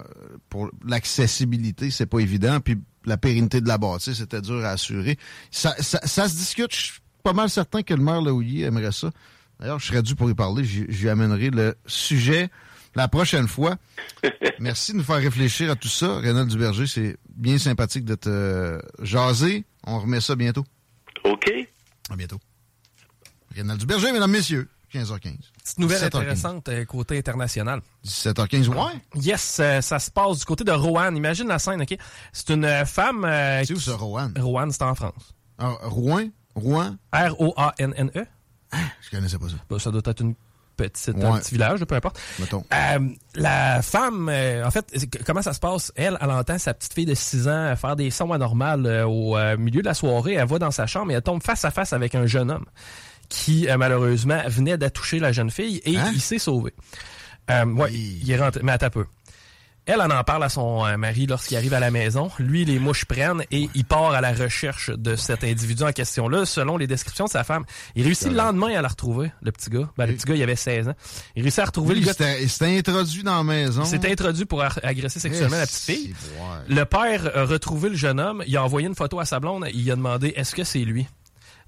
pour 0.49 0.69
l'accessibilité, 0.85 1.91
c'est 1.91 2.05
pas 2.05 2.19
évident, 2.19 2.59
puis 2.59 2.77
la 3.05 3.17
pérennité 3.17 3.61
de 3.61 3.67
la 3.67 3.77
bâtisse, 3.77 4.17
c'était 4.17 4.41
dur 4.41 4.63
à 4.65 4.69
assurer. 4.69 5.17
Ça, 5.51 5.75
ça, 5.79 5.99
ça 6.03 6.27
se 6.29 6.35
discute. 6.35 6.73
Je 6.73 6.81
suis 6.81 6.99
pas 7.23 7.33
mal 7.33 7.49
certain 7.49 7.81
que 7.83 7.93
le 7.93 8.01
maire 8.03 8.21
Laouilly 8.21 8.63
aimerait 8.63 8.91
ça. 8.91 9.11
D'ailleurs, 9.59 9.79
je 9.79 9.87
serais 9.87 10.01
dû 10.03 10.15
pour 10.15 10.29
y 10.29 10.33
parler. 10.33 10.63
J'y 10.63 10.85
j'y 10.89 11.07
amènerai 11.09 11.49
le 11.49 11.75
sujet 11.85 12.49
la 12.95 13.07
prochaine 13.07 13.47
fois. 13.47 13.77
Merci 14.59 14.91
de 14.93 14.97
nous 14.97 15.03
faire 15.03 15.17
réfléchir 15.17 15.71
à 15.71 15.75
tout 15.75 15.87
ça. 15.87 16.17
Rénal 16.17 16.47
Duberger, 16.47 16.87
c'est 16.87 17.17
bien 17.35 17.57
sympathique 17.57 18.03
de 18.05 18.15
te 18.15 18.79
jaser. 19.01 19.65
On 19.85 19.99
remet 19.99 20.21
ça 20.21 20.35
bientôt. 20.35 20.65
OK? 21.23 21.51
À 22.09 22.15
bientôt. 22.15 22.39
Rénal 23.55 23.77
Duberger, 23.77 24.11
mesdames, 24.11 24.31
messieurs. 24.31 24.69
15h15. 24.93 25.37
Petite 25.63 25.79
nouvelle 25.79 26.01
17h15. 26.03 26.05
intéressante 26.05 26.69
euh, 26.69 26.85
côté 26.85 27.17
international. 27.17 27.81
17h15, 28.05 28.67
ouais. 28.67 28.91
Yes, 29.15 29.57
euh, 29.59 29.81
ça 29.81 29.97
se 29.97 30.11
passe 30.11 30.39
du 30.39 30.45
côté 30.45 30.63
de 30.63 30.71
Roanne. 30.71 31.17
Imagine 31.17 31.47
la 31.47 31.57
scène, 31.57 31.81
OK? 31.81 31.97
C'est 32.31 32.49
une 32.51 32.65
euh, 32.65 32.85
femme... 32.85 33.21
C'est 33.65 33.73
où 33.73 33.77
qui- 33.77 33.83
ça, 33.85 33.95
Roanne? 33.95 34.33
Roanne, 34.39 34.71
c'est 34.71 34.83
en 34.83 34.93
France. 34.93 35.33
Ah, 35.57 35.71
Rouen? 35.83 36.27
Rouen? 36.55 36.95
R-O-A-N-N-E. 37.11 38.25
Je 39.01 39.09
connaissais 39.09 39.37
pas 39.39 39.49
ça. 39.49 39.55
Ben, 39.69 39.79
ça 39.79 39.89
doit 39.91 40.01
être 40.05 40.21
une 40.21 40.35
petite, 40.77 41.15
Ouais. 41.15 41.25
un 41.25 41.37
petit 41.39 41.51
village, 41.55 41.83
peu 41.85 41.95
importe. 41.95 42.19
Mettons. 42.39 42.63
La 43.35 43.81
femme, 43.81 44.29
en 44.29 44.71
fait, 44.71 45.07
comment 45.25 45.41
ça 45.41 45.53
se 45.53 45.59
passe? 45.59 45.91
Elle, 45.95 46.17
elle 46.21 46.29
entend 46.31 46.57
sa 46.59 46.73
petite 46.75 46.93
fille 46.93 47.05
de 47.05 47.13
6 47.15 47.47
ans 47.47 47.75
faire 47.75 47.95
des 47.95 48.11
sons 48.11 48.31
anormaux 48.31 48.63
euh, 48.85 49.03
au 49.05 49.57
milieu 49.57 49.81
de 49.81 49.87
la 49.87 49.93
soirée. 49.95 50.33
Elle 50.33 50.47
va 50.47 50.59
dans 50.59 50.71
sa 50.71 50.85
chambre 50.87 51.11
et 51.11 51.15
elle 51.15 51.21
tombe 51.23 51.41
face 51.43 51.65
à 51.65 51.71
face 51.71 51.93
avec 51.93 52.13
un 52.15 52.25
jeune 52.27 52.51
homme 52.51 52.65
qui, 53.33 53.67
euh, 53.67 53.77
malheureusement, 53.77 54.41
venait 54.47 54.77
d'attoucher 54.77 55.17
la 55.19 55.31
jeune 55.31 55.49
fille 55.49 55.81
et 55.85 55.97
Hein? 55.97 56.11
il 56.13 56.21
s'est 56.21 56.37
sauvé. 56.39 56.71
Euh, 57.49 57.65
ouais, 57.65 57.91
il 57.91 58.29
est 58.29 58.37
rentré, 58.39 58.61
mais 58.63 58.71
attends 58.73 58.85
un 58.85 58.91
peu. 58.91 59.05
Elle 59.85 59.99
en 59.99 60.09
en 60.11 60.23
parle 60.23 60.45
à 60.45 60.49
son 60.49 60.85
euh, 60.85 60.95
mari 60.95 61.25
lorsqu'il 61.25 61.57
arrive 61.57 61.73
à 61.73 61.79
la 61.81 61.91
maison. 61.91 62.31
Lui, 62.39 62.63
les 62.63 62.79
mouches 62.79 63.03
prennent 63.03 63.43
et 63.51 63.69
il 63.75 63.83
part 63.83 64.11
à 64.11 64.21
la 64.21 64.31
recherche 64.31 64.91
de 64.91 65.17
cet 65.17 65.43
individu 65.43 65.83
en 65.83 65.91
question-là. 65.91 66.45
Selon 66.45 66.77
les 66.77 66.87
descriptions 66.87 67.25
de 67.25 67.29
sa 67.29 67.43
femme, 67.43 67.65
il 67.95 68.03
réussit 68.05 68.29
le 68.29 68.35
lendemain 68.35 68.73
à 68.77 68.81
la 68.81 68.87
retrouver, 68.87 69.31
le 69.41 69.51
petit 69.51 69.69
gars. 69.69 69.89
Ben, 69.97 70.05
le 70.05 70.13
petit 70.13 70.25
gars, 70.25 70.35
il 70.35 70.43
avait 70.43 70.55
16 70.55 70.87
ans. 70.87 70.93
Il 71.35 71.41
réussit 71.41 71.59
à 71.59 71.65
retrouver 71.65 71.95
Lui, 71.95 72.01
le 72.01 72.05
gars. 72.05 72.13
s'était 72.13 72.43
il 72.43 72.49
s'était 72.49 72.77
introduit 72.77 73.23
dans 73.23 73.37
la 73.39 73.43
maison. 73.43 73.81
Il 73.83 73.87
s'est 73.87 74.09
introduit 74.09 74.45
pour 74.45 74.63
agresser 74.63 75.19
sexuellement 75.19 75.57
la 75.57 75.65
petite 75.65 75.83
fille. 75.83 76.15
Le 76.69 76.83
père 76.85 77.35
a 77.35 77.43
retrouvé 77.43 77.89
le 77.89 77.95
jeune 77.97 78.21
homme. 78.21 78.41
Il 78.47 78.55
a 78.55 78.63
envoyé 78.63 78.87
une 78.87 78.95
photo 78.95 79.19
à 79.19 79.25
sa 79.25 79.41
blonde. 79.41 79.67
Il 79.73 79.91
a 79.91 79.95
demandé 79.97 80.31
est-ce 80.37 80.55
que 80.55 80.63
c'est 80.63 80.79
lui? 80.85 81.07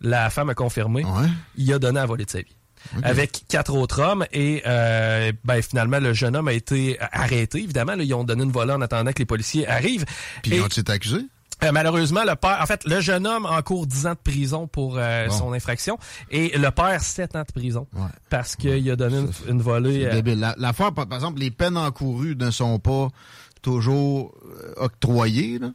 La 0.01 0.29
femme 0.29 0.49
a 0.49 0.53
confirmé. 0.55 1.03
Ouais. 1.05 1.27
Il 1.57 1.71
a 1.73 1.79
donné 1.79 1.99
à 1.99 2.05
voler 2.05 2.25
de 2.25 2.29
sa 2.29 2.39
vie. 2.39 2.55
avec 3.03 3.45
quatre 3.47 3.73
autres 3.75 3.99
hommes 4.01 4.25
et 4.31 4.61
euh, 4.67 5.31
ben, 5.43 5.61
finalement 5.63 5.99
le 5.99 6.13
jeune 6.13 6.35
homme 6.35 6.47
a 6.47 6.53
été 6.53 6.97
arrêté 7.11 7.57
évidemment 7.63 7.95
là, 7.95 8.03
ils 8.03 8.13
ont 8.13 8.23
donné 8.23 8.43
une 8.43 8.51
volée 8.51 8.73
en 8.73 8.81
attendant 8.81 9.11
que 9.11 9.17
les 9.19 9.25
policiers 9.25 9.67
arrivent 9.67 10.05
Puis 10.43 10.51
ils 10.57 10.61
ont 10.61 10.67
été 10.67 10.91
accusés? 10.91 11.25
euh, 11.63 11.71
malheureusement, 11.71 12.23
le 12.27 12.35
père, 12.35 12.59
en 12.61 12.65
fait, 12.67 12.83
le 12.85 12.99
jeune 13.01 13.25
homme 13.25 13.45
encourt 13.47 13.87
10 13.87 14.05
ans 14.07 14.11
de 14.13 14.19
prison 14.31 14.67
pour 14.67 14.97
euh, 14.99 15.27
Bon. 15.29 15.33
son 15.35 15.53
infraction 15.53 15.97
et 16.29 16.55
le 16.57 16.69
père 16.69 17.01
7 17.01 17.35
ans 17.37 17.43
de 17.47 17.51
prison 17.59 17.87
Ouais. 17.95 18.01
parce 18.29 18.55
qu'il 18.55 18.91
a 18.91 18.95
donné 18.95 19.17
une, 19.19 19.31
une 19.47 19.61
volée. 19.63 20.05
Débile. 20.07 20.39
La- 20.41 20.53
L'affaire, 20.59 20.91
par 20.91 21.05
exemple, 21.11 21.39
les 21.39 21.49
peines 21.51 21.77
encourues 21.77 22.35
ne 22.35 22.51
sont 22.51 22.77
pas 22.77 23.07
toujours 23.63 24.35
octroyées. 24.77 25.57
Là. 25.59 25.71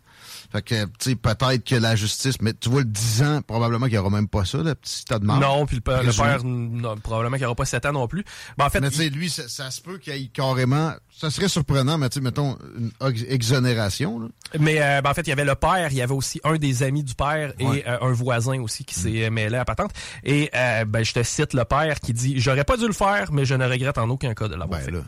Fait 0.53 0.63
que, 0.63 0.85
tu 0.85 0.91
sais, 1.11 1.15
peut-être 1.17 1.65
que 1.65 1.77
la 1.77 1.95
justice, 1.95 2.37
mais 2.41 2.53
tu 2.55 2.69
vois, 2.71 2.81
le 2.81 2.87
10 2.87 3.23
ans, 3.23 3.41
probablement 3.43 3.87
qu'il 3.87 3.95
n'y 3.95 3.99
aura 3.99 4.11
même 4.11 4.27
pas 4.29 4.45
ça, 4.45 4.59
le 4.59 4.75
petit 4.75 5.05
tas 5.05 5.19
de 5.21 5.25
marde. 5.25 5.41
non, 5.43 5.65
puis 5.67 5.77
le, 5.77 5.83
père- 5.83 6.03
le 6.03 6.13
père, 6.13 6.43
non, 6.45 6.97
probablement 6.97 7.37
qu'il 7.37 7.43
n'y 7.43 7.47
aura 7.47 7.55
pas 7.55 7.65
7 7.65 7.87
ans 7.87 7.93
non 7.93 8.09
plus. 8.09 8.25
Ben, 8.59 8.67
en 8.67 8.71
fait, 8.71 8.81
Mais 8.81 8.91
tu 8.91 8.97
sais, 8.97 9.11
lui, 9.11 9.31
ça, 9.31 9.49
ça 9.49 9.71
se 9.71 9.81
peut 9.81 9.99
qu'il 9.99 10.17
y 10.17 10.25
ait 10.25 10.27
carrément... 10.29 10.93
Ça 11.17 11.31
serait 11.31 11.49
surprenant, 11.49 11.99
mais 11.99 12.09
tu 12.09 12.15
sais, 12.15 12.21
mettons, 12.21 12.57
une 12.79 12.91
ex- 13.07 13.25
exonération. 13.29 14.19
Là. 14.21 14.27
Mais 14.59 14.81
euh, 14.81 15.01
ben, 15.03 15.11
en 15.11 15.15
fait, 15.15 15.21
il 15.23 15.29
y 15.29 15.33
avait 15.33 15.45
le 15.45 15.55
père, 15.55 15.89
il 15.91 15.97
y 15.97 16.03
avait 16.03 16.15
aussi 16.15 16.41
un 16.45 16.57
des 16.57 16.83
amis 16.83 17.05
du 17.05 17.15
père 17.15 17.53
et 17.59 17.67
Ouais. 17.67 17.85
euh, 17.87 17.99
un 18.01 18.13
voisin 18.13 18.61
aussi 18.63 18.85
qui 18.85 18.95
s'est 18.95 19.27
euh, 19.27 19.31
mêlé 19.31 19.57
à 19.57 19.65
patente. 19.65 19.93
Et 20.25 20.51
euh, 20.55 20.85
ben, 20.85 21.05
je 21.05 21.13
te 21.13 21.23
cite 21.23 21.53
le 21.55 21.65
père 21.65 22.01
qui 22.01 22.13
dit 22.13 22.41
J'aurais 22.41 22.65
pas 22.65 22.77
dû 22.77 22.87
le 22.87 22.93
faire, 22.93 23.33
mais 23.33 23.45
je 23.45 23.55
ne 23.55 23.67
regrette 23.69 23.99
en 23.99 24.09
aucun 24.09 24.35
cas 24.35 24.49
de 24.49 24.55
l'avoir 24.55 24.81
Ben 24.81 24.85
fait. 24.87 24.91
là. 24.93 25.03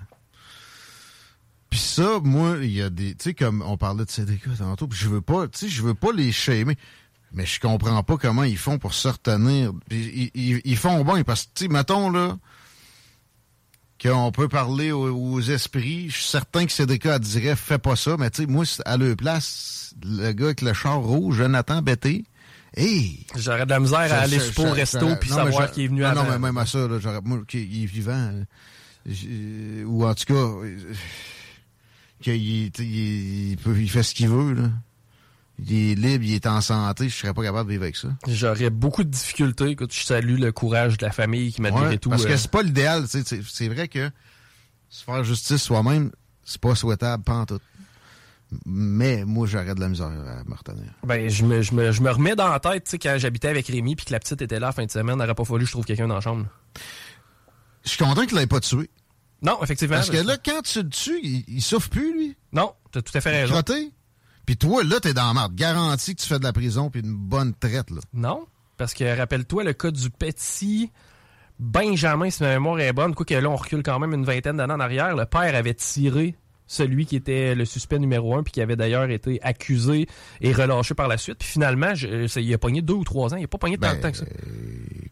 Puis 1.73 1.81
ça, 1.81 2.21
moi, 2.23 2.59
il 2.61 2.71
y 2.71 2.83
a 2.83 2.91
des... 2.91 3.15
Tu 3.15 3.31
sais, 3.31 3.35
comme 3.35 3.63
on 3.67 3.79
parlait 3.79 4.05
de 4.05 4.11
CDK 4.11 4.59
tantôt, 4.59 4.87
puis 4.87 4.99
je 4.99 5.09
veux 5.09 5.23
pas... 5.23 5.49
Tu 5.49 5.59
sais, 5.61 5.69
je 5.69 5.83
veux 5.83 5.95
pas 5.95 6.13
les 6.13 6.31
shamer. 6.31 6.77
Mais 7.33 7.47
je 7.47 7.59
comprends 7.61 8.03
pas 8.03 8.19
comment 8.19 8.45
ils 8.45 8.59
font 8.59 8.79
pour 8.79 8.93
se 8.93 9.09
retenir. 9.09 9.73
Puis 9.89 10.31
ils, 10.35 10.41
ils- 10.51 10.61
ils 10.67 10.77
font 10.77 11.03
bien, 11.03 11.25
parce 11.25 11.45
que, 11.45 11.49
tu 11.55 11.65
sais, 11.65 11.69
mettons, 11.71 12.11
là, 12.11 12.37
qu'on 14.03 14.33
peut 14.33 14.49
parler 14.49 14.93
aux, 14.93 15.09
aux 15.17 15.41
esprits. 15.41 16.11
Je 16.11 16.17
suis 16.17 16.25
certain 16.29 16.67
que 16.67 16.73
CDK 16.73 17.07
elle 17.07 17.21
dirait, 17.21 17.57
fais 17.57 17.79
pas 17.79 17.97
ça. 17.97 18.17
Mais 18.19 18.29
tu 18.31 18.43
sais, 18.43 18.47
moi, 18.47 18.65
à 18.85 18.97
leur 18.99 19.17
place, 19.17 19.95
le 20.05 20.33
gars 20.33 20.47
avec 20.47 20.61
le 20.61 20.75
char 20.75 20.99
rouge, 21.01 21.37
Jonathan 21.39 21.81
Betté, 21.81 22.25
hey! 22.77 23.25
J'aurais 23.37 23.65
de 23.65 23.71
la 23.71 23.81
misère 23.81 24.13
à 24.13 24.17
aller 24.19 24.39
ça- 24.39 24.45
souper 24.47 24.69
au 24.69 24.73
resto 24.73 25.17
puis 25.21 25.31
savoir 25.31 25.71
qu'il 25.73 25.85
est 25.85 25.89
venu 25.89 26.05
avant. 26.05 26.25
Non, 26.25 26.31
mais 26.33 26.39
même 26.39 26.59
à 26.59 26.67
ça, 26.67 26.87
là, 26.87 26.99
j'aurais, 26.99 27.21
moi, 27.25 27.41
qu'il 27.49 27.83
est 27.83 27.87
vivant, 27.87 28.13
euh, 28.13 28.45
j'ai- 29.07 29.85
ou 29.87 30.05
en 30.05 30.15
tout 30.15 30.25
cas, 30.27 30.35
euh, 30.35 30.77
qu'il 32.23 32.35
il, 32.37 33.51
il 33.51 33.57
peut, 33.59 33.77
il 33.79 33.91
fait 33.91 34.03
ce 34.03 34.15
qu'il 34.15 34.29
veut, 34.29 34.55
là. 34.55 34.71
Il 35.65 35.73
est 35.75 35.95
libre, 35.95 36.25
il 36.25 36.35
est 36.35 36.47
en 36.47 36.61
santé, 36.61 37.09
je 37.09 37.15
serais 37.15 37.35
pas 37.35 37.43
capable 37.43 37.69
de 37.69 37.73
vivre 37.75 37.85
avec 37.85 37.97
ça. 37.97 38.09
J'aurais 38.27 38.71
beaucoup 38.71 39.05
de 39.05 39.11
difficultés. 39.11 39.69
Écoute, 39.69 39.93
je 39.95 40.03
salue 40.03 40.39
le 40.39 40.51
courage 40.51 40.97
de 40.97 41.05
la 41.05 41.13
famille 41.13 41.53
qui 41.53 41.61
malgré 41.61 41.87
Ouais, 41.89 41.99
tout. 41.99 42.09
parce 42.11 42.25
euh, 42.25 42.29
que 42.29 42.37
c'est 42.37 42.51
pas 42.51 42.63
l'idéal, 42.63 43.05
c'est, 43.07 43.23
c'est 43.43 43.69
vrai 43.69 43.87
que 43.87 44.11
se 44.89 45.05
faire 45.05 45.23
justice 45.23 45.63
soi-même, 45.63 46.11
c'est 46.43 46.61
pas 46.61 46.75
souhaitable, 46.75 47.23
pas 47.23 47.35
en 47.35 47.47
tout. 47.47 47.61
Mais 48.67 49.25
moi, 49.25 49.47
j'aurais 49.47 49.75
de 49.75 49.81
la 49.81 49.89
misère 49.89 50.07
à 50.09 50.43
me 50.45 50.55
retenir. 50.55 50.91
Ben, 51.07 51.29
je 51.31 51.45
me, 51.45 51.63
je, 51.63 51.75
me, 51.75 51.93
je 51.93 52.03
me 52.03 52.11
remets 52.11 52.35
dans 52.35 52.49
la 52.49 52.59
tête, 52.59 52.85
tu 52.85 52.91
sais, 52.93 52.99
quand 52.99 53.15
j'habitais 53.19 53.49
avec 53.49 53.67
Rémi 53.69 53.95
puis 53.95 54.05
que 54.07 54.13
la 54.13 54.19
petite 54.21 54.43
était 54.43 54.59
là 54.59 54.67
la 54.69 54.73
fin 54.73 54.85
de 54.85 54.91
semaine, 54.91 55.17
n'aurait 55.17 55.35
pas 55.35 55.45
fallu 55.45 55.61
que 55.61 55.67
je 55.67 55.73
trouve 55.73 55.85
quelqu'un 55.85 56.09
dans 56.09 56.17
la 56.17 56.21
chambre. 56.21 56.47
Je 57.85 57.91
suis 57.91 57.99
content 57.99 58.27
qu'il 58.27 58.37
l'ait 58.37 58.47
pas 58.47 58.61
tué. 58.61 58.91
Non, 59.43 59.59
effectivement. 59.63 59.97
Parce 59.97 60.11
que 60.11 60.17
là, 60.17 60.37
quand 60.45 60.63
tu 60.63 60.83
le 60.83 60.89
tues, 60.89 61.21
il, 61.23 61.45
il 61.49 61.63
souffre 61.63 61.91
plus, 61.91 62.13
lui. 62.15 62.37
Non, 62.53 62.73
t'as 62.93 63.03
tout 63.03 63.17
à 63.17 63.21
fait 63.21 63.31
raison. 63.31 63.53
Crotté. 63.55 63.91
Puis 64.47 64.57
toi, 64.57 64.83
là, 64.85 64.99
t'es 65.01 65.13
dans 65.15 65.27
la 65.27 65.33
marde. 65.35 65.55
Garanti 65.55 66.15
que 66.15 66.21
tu 66.23 66.27
fais 66.29 66.39
de 66.39 66.45
la 66.45 66.53
prison 66.53 66.91
puis 66.91 67.01
une 67.01 67.15
bonne 67.15 67.53
traite, 67.55 67.91
là. 67.91 68.01
Non, 68.15 68.47
parce 68.77 68.95
que 68.95 69.17
rappelle-toi 69.17 69.65
le 69.65 69.73
cas 69.73 69.91
du 69.91 70.11
petit 70.11 70.91
Benjamin, 71.59 72.29
si 72.31 72.43
ma 72.43 72.51
mémoire 72.51 72.81
est 72.81 72.93
bonne, 72.93 73.15
quoi 73.15 73.25
que 73.25 73.35
là, 73.35 73.49
on 73.49 73.57
recule 73.57 73.83
quand 73.83 73.99
même 73.99 74.13
une 74.15 74.25
vingtaine 74.25 74.57
d'années 74.57 74.73
en 74.73 74.81
arrière. 74.81 75.15
Le 75.15 75.27
père 75.27 75.55
avait 75.55 75.75
tiré 75.75 76.35
celui 76.67 77.05
qui 77.07 77.17
était 77.17 77.55
le 77.55 77.65
suspect 77.65 77.99
numéro 77.99 78.35
un, 78.35 78.43
puis 78.43 78.51
qui 78.53 78.61
avait 78.63 78.77
d'ailleurs 78.77 79.09
été 79.11 79.39
accusé 79.43 80.09
et 80.41 80.53
relâché 80.53 80.95
par 80.95 81.07
la 81.07 81.19
suite. 81.19 81.39
Puis 81.39 81.49
finalement, 81.49 81.95
je- 81.95 82.41
il 82.41 82.55
a 82.55 82.59
pogné 82.59 82.81
deux 82.83 82.95
ou 82.95 83.05
trois 83.05 83.35
ans. 83.35 83.37
Il 83.37 83.45
a 83.45 83.49
pas 83.49 83.59
pogné 83.59 83.77
tant 83.79 83.89
de 83.97 84.01
temps 84.01 84.11
que 84.11 84.17
ça. 84.17 84.25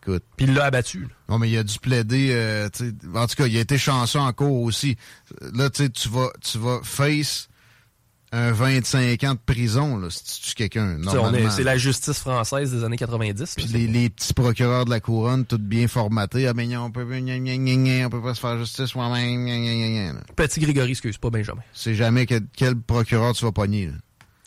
Écoute. 0.02 0.24
Puis 0.36 0.46
il 0.46 0.54
l'a 0.54 0.64
abattu. 0.64 1.00
là. 1.02 1.08
Non, 1.28 1.38
mais 1.38 1.50
il 1.50 1.56
a 1.58 1.62
dû 1.62 1.78
plaider. 1.78 2.30
euh, 2.32 2.68
en 3.14 3.26
tout 3.26 3.36
cas, 3.36 3.46
il 3.46 3.56
a 3.56 3.60
été 3.60 3.76
chanceux 3.78 4.18
en 4.18 4.32
cours 4.32 4.62
aussi. 4.62 4.96
Là, 5.52 5.68
tu 5.70 5.82
sais, 5.84 5.90
tu 5.90 6.08
vas, 6.08 6.30
tu 6.42 6.58
vas 6.58 6.80
face 6.82 7.48
un 8.32 8.52
25 8.52 9.24
ans 9.24 9.34
de 9.34 9.40
prison, 9.44 9.98
là, 9.98 10.08
si 10.08 10.22
tu 10.24 10.48
tues 10.50 10.54
quelqu'un. 10.54 10.96
C'est 11.50 11.64
la 11.64 11.76
justice 11.76 12.20
française 12.20 12.70
des 12.72 12.84
années 12.84 12.96
90. 12.96 13.54
Puis 13.56 13.64
les, 13.66 13.86
les 13.88 14.08
petits 14.08 14.32
procureurs 14.34 14.84
de 14.84 14.90
la 14.90 15.00
couronne, 15.00 15.44
tout 15.44 15.58
bien 15.58 15.88
formatés. 15.88 16.46
Ah, 16.46 16.52
non, 16.54 16.84
on 16.84 16.90
peut, 16.92 17.04
on 17.04 18.08
peut 18.10 18.22
pas 18.22 18.34
se 18.34 18.40
faire 18.40 18.56
justice 18.58 18.94
là. 18.94 20.20
Petit 20.36 20.60
Grégory, 20.60 20.92
excuse, 20.92 21.18
pas 21.18 21.30
Benjamin. 21.30 21.62
C'est 21.72 21.94
jamais 21.96 22.24
quel, 22.24 22.42
quel 22.56 22.76
procureur 22.76 23.34
tu 23.34 23.44
vas 23.44 23.52
pogner. 23.52 23.86
là. 23.88 23.94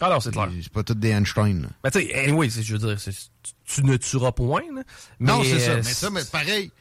Alors, 0.03 0.21
c'est 0.21 0.31
clair. 0.31 0.49
C'est 0.61 0.71
pas 0.71 0.83
tous 0.83 0.93
des 0.95 1.09
Einstein. 1.09 1.61
là. 1.63 1.67
Ben, 1.83 1.89
tu 1.91 1.99
sais, 2.01 2.13
anyway, 2.13 2.49
c'est- 2.49 2.63
je 2.63 2.75
veux 2.75 2.87
dire, 2.95 2.97
tu, 3.01 3.51
tu 3.65 3.83
ne 3.83 3.97
tueras 3.97 4.31
point, 4.31 4.61
là. 4.75 4.83
non, 5.19 5.39
Mais, 5.39 5.45
c'est 5.49 5.59
ça. 5.59 5.75
Mais 5.77 5.83
ça, 5.83 6.09
mais 6.09 6.23
pareil. 6.25 6.71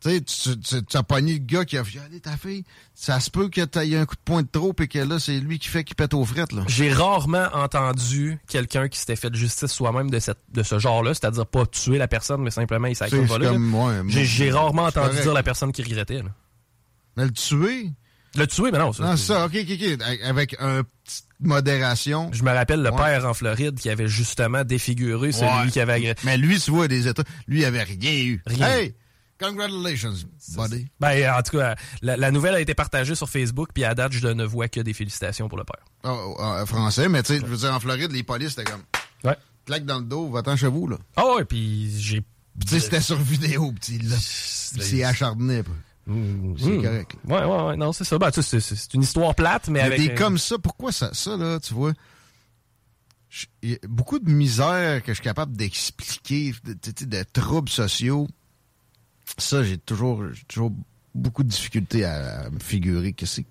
Tu 0.00 0.10
sais, 0.10 0.20
tu, 0.20 0.58
tu, 0.58 0.84
tu 0.84 0.96
as 0.96 1.04
pogné 1.04 1.34
le 1.34 1.38
gars 1.38 1.64
qui 1.64 1.78
a 1.78 1.82
violé 1.82 2.18
ta 2.18 2.36
fille. 2.36 2.64
Ça 2.92 3.20
se 3.20 3.30
peut 3.30 3.48
que 3.48 3.60
eu 3.60 3.94
un 3.96 4.04
coup 4.04 4.16
de 4.16 4.20
poing 4.24 4.42
de 4.42 4.48
trop 4.50 4.74
et 4.80 4.88
que 4.88 4.98
là, 4.98 5.20
c'est 5.20 5.38
lui 5.38 5.60
qui 5.60 5.68
fait 5.68 5.84
qu'il 5.84 5.94
pète 5.94 6.12
aux 6.12 6.24
frettes. 6.24 6.50
J'ai 6.66 6.92
rarement 6.92 7.46
entendu 7.52 8.38
quelqu'un 8.48 8.88
qui 8.88 8.98
s'était 8.98 9.14
fait 9.14 9.32
justice 9.32 9.70
soi-même 9.70 10.10
de, 10.10 10.18
cette, 10.18 10.40
de 10.52 10.64
ce 10.64 10.80
genre-là, 10.80 11.14
c'est-à-dire 11.14 11.46
pas 11.46 11.66
tuer 11.66 11.98
la 11.98 12.08
personne, 12.08 12.42
mais 12.42 12.50
simplement 12.50 12.88
il 12.88 12.96
s'est 12.96 13.08
volé. 13.10 13.48
J'ai 14.08 14.50
rarement 14.50 14.86
entendu 14.86 15.10
correct. 15.10 15.22
dire 15.22 15.34
la 15.34 15.42
personne 15.44 15.70
qui 15.70 15.84
regrettait. 15.84 16.22
là. 16.22 16.30
Mais 17.16 17.24
le 17.24 17.30
tuer? 17.30 17.92
Le 18.36 18.46
tuer, 18.46 18.70
mais 18.72 18.78
non. 18.78 18.92
ça, 18.92 19.02
Non, 19.04 19.10
c'est- 19.16 19.22
c'est 19.26 19.32
ça, 19.34 19.44
ok, 19.46 19.52
ok, 19.54 19.78
ok. 19.98 20.02
Avec 20.24 20.56
un 20.58 20.82
petite 21.04 21.24
modération. 21.40 22.30
Je 22.32 22.42
me 22.42 22.50
rappelle 22.50 22.82
le 22.82 22.90
Ouais. 22.90 22.96
père 22.96 23.26
en 23.26 23.34
Floride 23.34 23.78
qui 23.78 23.90
avait 23.90 24.08
justement 24.08 24.64
défiguré 24.64 25.32
celui 25.32 25.70
qui 25.70 25.80
avait 25.80 25.92
agressé. 25.94 26.20
Mais 26.24 26.36
lui, 26.38 26.58
tu 26.58 26.70
vois, 26.70 26.88
des 26.88 27.06
États, 27.08 27.24
lui, 27.46 27.60
il 27.60 27.64
avait 27.64 27.82
rien 27.82 28.12
eu. 28.22 28.42
Rien. 28.46 28.68
Hey! 28.68 28.94
Congratulations, 29.38 30.12
buddy. 30.56 30.86
Ben, 31.00 31.32
en 31.36 31.42
tout 31.42 31.58
cas, 31.58 31.74
la, 32.00 32.16
la 32.16 32.30
nouvelle 32.30 32.54
a 32.54 32.60
été 32.60 32.74
partagée 32.74 33.16
sur 33.16 33.28
Facebook, 33.28 33.70
puis 33.74 33.84
à 33.84 33.92
date, 33.94 34.12
je 34.12 34.26
ne 34.28 34.44
vois 34.44 34.68
que 34.68 34.78
des 34.80 34.92
félicitations 34.94 35.48
pour 35.48 35.58
le 35.58 35.64
père. 35.64 35.84
Oh, 36.04 36.36
oh, 36.38 36.66
français, 36.66 37.08
mais 37.08 37.22
tu 37.24 37.34
sais, 37.34 37.40
je 37.40 37.46
veux 37.46 37.56
dire, 37.56 37.74
en 37.74 37.80
Floride, 37.80 38.12
les 38.12 38.22
polices, 38.22 38.50
c'était 38.50 38.70
comme. 38.70 38.82
Ouais. 39.24 39.36
Claque 39.66 39.84
dans 39.84 39.98
le 39.98 40.04
dos, 40.04 40.30
va-t'en 40.30 40.56
chez 40.56 40.68
vous, 40.68 40.86
là. 40.86 40.96
Ah 41.16 41.24
ouais, 41.34 41.44
puis 41.44 41.92
j'ai... 41.98 42.20
Tu 42.60 42.68
sais, 42.68 42.80
c'était 42.80 43.00
sur 43.00 43.16
vidéo, 43.16 43.72
petit, 43.72 43.98
là. 43.98 44.14
Il 44.76 44.82
s'est 44.82 45.02
acharné, 45.04 45.62
pas. 45.64 45.70
C'est 46.06 46.12
Mmh. 46.12 46.82
correct. 46.82 47.12
Ouais, 47.28 47.44
ouais, 47.44 47.62
ouais, 47.66 47.76
non, 47.76 47.92
c'est 47.92 48.04
ça. 48.04 48.18
Ben, 48.18 48.30
c'est 48.32 48.60
c'est 48.60 48.94
une 48.94 49.02
histoire 49.02 49.34
plate, 49.34 49.68
mais 49.68 49.80
avec... 49.80 50.00
des 50.00 50.14
comme 50.14 50.36
ça. 50.38 50.58
Pourquoi 50.58 50.90
ça, 50.90 51.10
ça 51.14 51.36
là, 51.36 51.60
tu 51.60 51.74
vois? 51.74 51.92
y 53.62 53.74
a 53.74 53.78
beaucoup 53.88 54.18
de 54.18 54.30
misère 54.30 55.02
que 55.02 55.12
je 55.12 55.14
suis 55.14 55.24
capable 55.24 55.56
d'expliquer, 55.56 56.52
de, 56.64 57.22
troubles 57.32 57.70
sociaux. 57.70 58.28
Ça, 59.38 59.62
j'ai 59.62 59.78
toujours, 59.78 60.22
toujours 60.48 60.72
beaucoup 61.14 61.42
de 61.42 61.48
difficultés 61.48 62.04
à, 62.04 62.42
à 62.42 62.50
me 62.50 62.58
figurer 62.58 63.12
qu'est-ce 63.12 63.40
que 63.40 63.46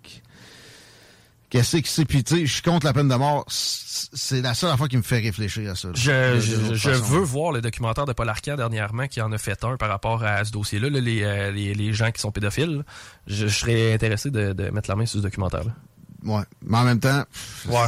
Qu'est-ce 1.51 1.77
que 1.77 1.87
c'est? 1.87 2.05
Puis, 2.05 2.23
tu 2.23 2.35
sais, 2.37 2.45
je 2.45 2.53
suis 2.53 2.61
contre 2.61 2.85
la 2.85 2.93
peine 2.93 3.09
de 3.09 3.15
mort. 3.15 3.43
C'est 3.49 4.41
la 4.41 4.53
seule 4.53 4.75
fois 4.77 4.87
qui 4.87 4.95
me 4.95 5.01
fait 5.01 5.19
réfléchir 5.19 5.69
à 5.69 5.75
ça. 5.75 5.89
là. 5.89 5.93
Je, 5.95 6.39
je, 6.73 6.89
veux 6.89 7.19
voir 7.19 7.51
le 7.51 7.59
documentaire 7.61 8.05
de 8.05 8.13
Paul 8.13 8.29
Arcand 8.29 8.55
dernièrement 8.55 9.07
qui 9.07 9.21
en 9.21 9.31
a 9.33 9.37
fait 9.37 9.61
un 9.65 9.75
par 9.75 9.89
rapport 9.89 10.23
à 10.23 10.45
ce 10.45 10.51
dossier-là, 10.51 10.89
là, 10.89 11.01
les, 11.01 11.23
euh, 11.23 11.51
les, 11.51 11.73
les 11.73 11.91
gens 11.93 12.09
qui 12.11 12.21
sont 12.21 12.31
pédophiles. 12.31 12.83
Je, 13.27 13.47
je 13.47 13.53
serais 13.59 13.93
intéressé 13.93 14.31
de, 14.31 14.53
de 14.53 14.69
mettre 14.69 14.89
la 14.89 14.95
main 14.95 15.05
sur 15.05 15.19
ce 15.19 15.23
documentaire-là. 15.23 15.73
Ouais. 16.23 16.43
Mais 16.61 16.77
en 16.77 16.83
même 16.85 16.99
temps, 17.01 17.25
Ouais. 17.67 17.87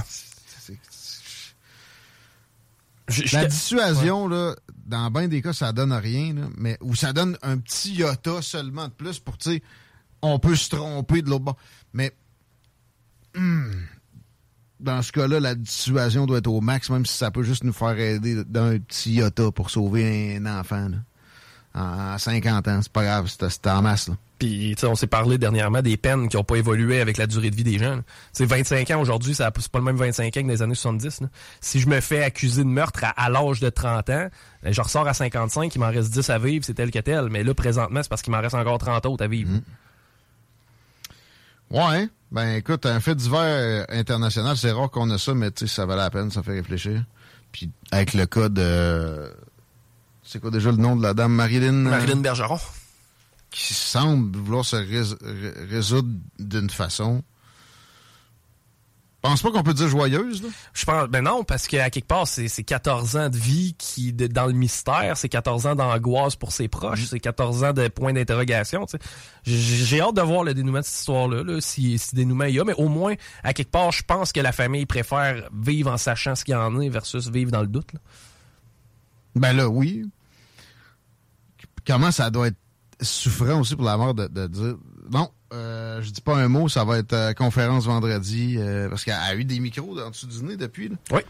La 3.34 3.46
dissuasion, 3.46 4.28
là, 4.28 4.56
dans 4.86 5.12
bien 5.12 5.28
des 5.28 5.42
cas, 5.42 5.54
ça 5.54 5.72
donne 5.74 5.92
rien, 5.94 6.34
là, 6.34 6.42
mais 6.58 6.78
ou 6.82 6.96
ça 6.96 7.12
donne 7.14 7.38
un 7.42 7.58
petit 7.58 7.94
iota 7.96 8.42
seulement 8.42 8.88
de 8.88 8.94
plus 8.94 9.20
pour, 9.20 9.38
tu 9.38 9.52
sais, 9.52 9.64
on 10.22 10.40
peut 10.40 10.56
se 10.56 10.70
tromper 10.70 11.22
de 11.22 11.30
l'autre 11.30 11.44
bord. 11.44 11.58
Mais 11.94 12.14
hmm, 13.36 13.72
dans 14.80 15.02
ce 15.02 15.12
cas-là, 15.12 15.40
la 15.40 15.56
dissuasion 15.56 16.26
doit 16.26 16.40
être 16.40 16.48
au 16.48 16.62
max, 16.62 16.90
même 16.90 17.06
si 17.06 17.18
ça 17.18 17.32
peut 17.32 17.44
juste 17.44 17.64
nous 17.64 17.74
faire 17.74 17.98
aider 17.98 18.44
d'un 18.44 18.78
petit 18.80 19.14
iota 19.14 19.52
pour 19.52 19.70
sauver 19.70 20.38
un 20.38 20.46
enfant. 20.46 20.90
Là. 20.90 20.98
En 21.76 22.18
50 22.18 22.68
ans, 22.68 22.80
c'est 22.84 22.92
pas 22.92 23.04
grave, 23.04 23.28
c'est 23.28 23.50
c'est 23.50 23.68
en 23.68 23.82
masse. 23.82 24.10
Là. 24.10 24.16
Puis, 24.38 24.76
on 24.84 24.96
s'est 24.96 25.08
parlé 25.08 25.38
dernièrement 25.38 25.82
des 25.82 25.96
peines 25.96 26.28
qui 26.28 26.36
n'ont 26.36 26.44
pas 26.44 26.58
évolué 26.58 27.00
avec 27.00 27.18
la 27.18 27.28
durée 27.28 27.50
de 27.50 27.56
vie 27.56 27.64
des 27.64 27.80
gens. 27.80 28.02
sais, 28.34 28.46
25 28.46 28.92
ans 28.92 29.00
aujourd'hui, 29.00 29.34
ça 29.34 29.52
c'est 29.58 29.72
pas 29.72 29.80
le 29.80 29.86
même 29.86 29.96
25 29.96 30.26
ans 30.26 30.30
que 30.42 30.42
dans 30.42 30.48
les 30.50 30.62
années 30.62 30.76
70. 30.76 31.22
là. 31.22 31.28
Si 31.62 31.80
je 31.80 31.88
me 31.88 32.02
fais 32.02 32.24
accuser 32.24 32.64
de 32.64 32.68
meurtre 32.68 33.06
à, 33.06 33.10
à 33.12 33.30
l'âge 33.30 33.62
de 33.62 33.70
30 33.70 34.10
ans, 34.10 34.28
ben, 34.62 34.74
je 34.74 34.82
ressors 34.82 35.08
à 35.08 35.14
55, 35.14 35.74
il 35.74 35.80
m'en 35.80 35.88
reste 35.90 36.12
10 36.12 36.30
à 36.30 36.40
vivre, 36.40 36.66
c'est 36.66 36.74
tel 36.74 36.92
que 36.92 37.00
tel. 37.00 37.30
Mais 37.30 37.44
là, 37.44 37.54
présentement, 37.54 38.04
c'est 38.04 38.10
parce 38.10 38.22
qu'il 38.22 38.34
m'en 38.34 38.42
reste 38.42 38.56
encore 38.56 38.80
30 38.80 39.06
autres 39.06 39.24
à 39.24 39.28
vivre. 39.28 39.52
Ouais, 41.74 42.08
ben 42.32 42.56
écoute, 42.56 42.86
un 42.86 43.00
fait 43.00 43.16
divers 43.16 43.40
euh, 43.42 43.86
international, 43.90 44.56
c'est 44.58 44.72
rare 44.72 44.90
qu'on 44.92 45.10
a 45.10 45.18
ça, 45.18 45.34
mais 45.34 45.52
tu 45.52 45.68
sais, 45.68 45.76
ça 45.76 45.86
valait 45.86 46.02
la 46.04 46.10
peine, 46.10 46.32
ça 46.32 46.42
fait 46.44 46.54
réfléchir. 46.54 47.04
Puis 47.52 47.70
avec 47.92 48.14
le 48.14 48.26
cas 48.26 48.48
de... 48.50 49.34
C'est 50.24 50.40
quoi 50.40 50.52
déjà 50.52 50.72
le 50.72 50.78
nom 50.78 50.96
de 50.96 51.04
la 51.04 51.14
dame 51.14 51.34
Marilyn? 51.34 51.86
euh, 51.86 51.90
Marilyn 51.90 52.18
Bergeron. 52.22 52.60
qui 53.52 53.74
semble 53.74 54.38
vouloir 54.38 54.64
se 54.66 54.76
rés- 54.78 55.16
ré- 55.22 55.66
résoudre 55.70 56.10
d'une 56.40 56.70
façon. 56.70 57.24
Je 59.26 59.30
pense 59.30 59.42
pas 59.42 59.52
qu'on 59.52 59.64
peut 59.64 59.74
dire 59.74 59.88
joyeuse, 59.88 60.44
là? 60.44 60.50
Je 60.74 60.84
pense, 60.84 61.08
ben 61.08 61.22
non, 61.22 61.46
parce 61.46 61.68
qu'à 61.68 61.90
quelque 61.90 62.08
part, 62.08 62.28
c'est 62.28 62.50
c'est 62.50 62.64
14 62.66 63.16
ans 63.16 63.30
de 63.30 63.38
vie 63.38 63.74
qui, 63.78 64.12
de- 64.12 64.28
dans 64.28 64.48
le 64.48 64.52
mystère, 64.52 65.16
c'est 65.16 65.30
14 65.30 65.66
ans 65.66 65.76
d'angoisse 65.76 66.36
pour 66.36 66.52
ses 66.52 66.68
proches, 66.68 67.06
c'est 67.06 67.22
14 67.22 67.64
ans 67.64 67.72
de 67.72 67.88
points 67.88 68.12
d'interrogation. 68.12 68.86
J'ai 69.44 69.58
j'ai 69.86 70.02
hâte 70.02 70.16
de 70.18 70.22
voir 70.22 70.44
le 70.44 70.54
dénouement 70.54 70.80
de 70.80 70.84
cette 70.84 71.00
histoire-là, 71.00 71.42
là, 71.44 71.62
si, 71.62 71.98
si 71.98 72.16
dénouement 72.16 72.44
il 72.46 72.56
y 72.56 72.60
a, 72.60 72.66
mais 72.66 72.74
au 72.74 72.90
moins, 72.90 73.14
à 73.44 73.54
quelque 73.54 73.72
part, 73.72 73.94
je 73.94 74.04
pense 74.04 74.34
que 74.34 74.42
la 74.42 74.52
famille 74.52 74.86
préfère 74.86 75.50
vivre 75.58 75.90
en 75.90 75.98
sachant 75.98 76.36
ce 76.36 76.44
qu'il 76.44 76.54
y 76.54 76.58
en 76.58 76.82
est 76.82 76.90
versus 76.90 77.30
vivre 77.30 77.50
dans 77.52 77.62
le 77.62 77.68
doute, 77.68 77.94
là. 77.94 78.00
Ben 79.36 79.54
là, 79.54 79.70
oui. 79.70 80.04
Comment 81.88 82.12
ça 82.12 82.30
doit 82.30 82.48
être 82.48 82.58
souffrant 83.02 83.62
aussi 83.62 83.76
pour 83.78 83.86
la 83.86 83.96
mort 83.96 84.14
de, 84.14 84.28
de 84.28 84.48
dire 84.48 84.76
non, 85.12 85.30
euh, 85.54 86.02
je 86.02 86.10
dis 86.12 86.22
pas 86.22 86.36
un 86.38 86.48
mot, 86.48 86.68
ça 86.70 86.84
va 86.84 86.98
être 86.98 87.14
euh, 87.14 87.34
conférence 87.34 87.86
vendredi 87.86 88.56
euh, 88.58 88.90
parce 88.90 89.04
qu'elle 89.04 89.14
a 89.16 89.36
eu 89.36 89.44
des 89.46 89.60
micros 89.60 90.00
en 90.00 90.10
dessous 90.10 90.28
du 90.28 90.44
nez 90.44 90.58
depuis. 90.58 90.90
Là. 90.90 90.96
Oui. 91.12 91.22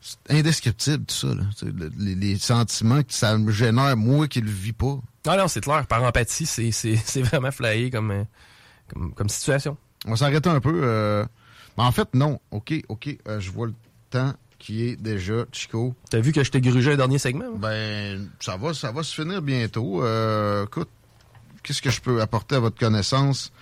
C'est 0.00 0.18
indescriptible 0.30 1.04
tout 1.04 1.14
ça. 1.14 1.28
Là. 1.28 1.42
Le- 1.62 1.90
Les, 1.98 2.14
les 2.14 2.38
sentiments 2.38 3.02
que 3.02 3.12
ça 3.12 3.36
me 3.38 3.50
génère, 3.50 3.96
moi 3.96 4.28
qui 4.28 4.40
le 4.40 4.50
vis 4.50 4.72
pas. 4.72 4.98
Ah 5.26 5.36
non, 5.36 5.48
c'est 5.48 5.60
clair, 5.60 5.86
par 5.86 6.02
empathie, 6.04 6.46
c'est 6.46 6.70
c'est- 6.70 6.96
c'est 7.04 7.22
vraiment 7.22 7.50
flyé 7.50 7.90
comme, 7.90 8.10
euh, 8.12 8.24
comme, 8.88 9.12
comme 9.14 9.28
situation. 9.28 9.76
On 10.06 10.10
va 10.10 10.16
s'arrêter 10.16 10.48
un 10.48 10.60
peu. 10.60 11.24
mais 11.76 11.82
en 11.84 11.92
fait, 11.92 12.08
non. 12.14 12.40
OK, 12.52 12.72
OK. 12.88 13.16
je 13.38 13.50
vois 13.50 13.66
le 13.66 13.74
temps 14.10 14.32
qui 14.58 14.88
est 14.88 14.96
déjà, 14.96 15.44
Chico. 15.52 15.94
T'as 16.10 16.20
vu 16.20 16.32
que 16.32 16.42
je 16.42 16.50
t'ai 16.50 16.60
grugé 16.60 16.92
un 16.92 16.96
dernier 16.96 17.18
segment? 17.18 17.44
hein? 17.44 17.58
Ben, 17.58 18.28
ça 18.40 18.56
va, 18.56 18.72
ça 18.74 18.90
va 18.92 19.02
se 19.02 19.14
finir 19.14 19.42
bientôt. 19.42 20.02
Euh, 20.04 20.64
écoute, 20.64 20.88
qu'est-ce 21.62 21.82
que 21.82 21.90
je 21.90 22.00
peux 22.00 22.20
apporter 22.20 22.56
à 22.56 22.60
votre 22.60 22.78
connaissance 22.78 23.52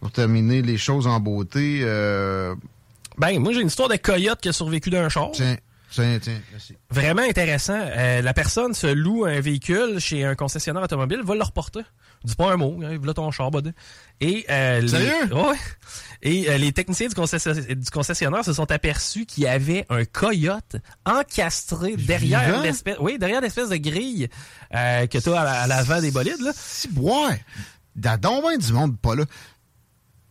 pour 0.00 0.10
terminer 0.10 0.62
les 0.62 0.78
choses 0.78 1.06
en 1.06 1.20
beauté? 1.20 1.80
Euh, 1.82 2.54
Ben, 3.18 3.38
moi, 3.40 3.52
j'ai 3.52 3.60
une 3.60 3.66
histoire 3.68 3.88
de 3.88 3.96
coyote 3.96 4.40
qui 4.40 4.48
a 4.48 4.52
survécu 4.52 4.90
d'un 4.90 5.08
char. 5.08 5.30
tiens, 5.32 5.56
tiens, 5.90 6.18
tiens. 6.20 6.40
merci. 6.52 6.74
Vraiment 6.90 7.22
intéressant. 7.22 7.78
Euh, 7.78 8.22
la 8.22 8.32
personne 8.32 8.74
se 8.74 8.86
loue 8.86 9.24
un 9.26 9.40
véhicule 9.40 9.98
chez 10.00 10.24
un 10.24 10.34
concessionnaire 10.34 10.82
automobile, 10.82 11.20
va 11.24 11.34
le 11.34 11.42
reporter. 11.42 11.82
Dis 12.24 12.34
pas 12.34 12.52
un 12.52 12.56
mot, 12.56 12.78
hein, 12.84 12.96
voilà 12.98 13.14
ton 13.14 13.30
char. 13.30 13.50
Et 14.20 14.44
euh, 14.50 14.80
les- 14.80 14.88
Sérieux? 14.88 15.32
Ouais. 15.32 15.56
Et 16.22 16.50
euh, 16.50 16.58
les 16.58 16.72
techniciens 16.72 17.06
du, 17.08 17.14
concession- 17.14 17.52
du 17.54 17.90
concessionnaire 17.92 18.44
se 18.44 18.52
sont 18.52 18.70
aperçus 18.72 19.24
qu'il 19.24 19.44
y 19.44 19.46
avait 19.46 19.86
un 19.88 20.04
coyote 20.04 20.76
encastré 21.06 21.96
derrière 21.96 22.60
l'espèce, 22.62 22.96
oui, 23.00 23.18
derrière 23.18 23.40
l'espèce 23.40 23.68
de 23.68 23.76
grille 23.76 24.28
euh, 24.74 25.06
que 25.06 25.18
tu 25.18 25.28
as 25.32 25.40
à, 25.40 25.44
la- 25.44 25.60
à 25.62 25.66
l'avant 25.68 26.00
des 26.00 26.10
bolides. 26.10 26.40
Là. 26.40 26.52
Si, 26.56 26.88
ouais. 26.96 27.40
Dans 27.94 28.18
ben 28.18 28.58
du 28.58 28.72
monde 28.72 28.98
pas 28.98 29.14
là. 29.14 29.24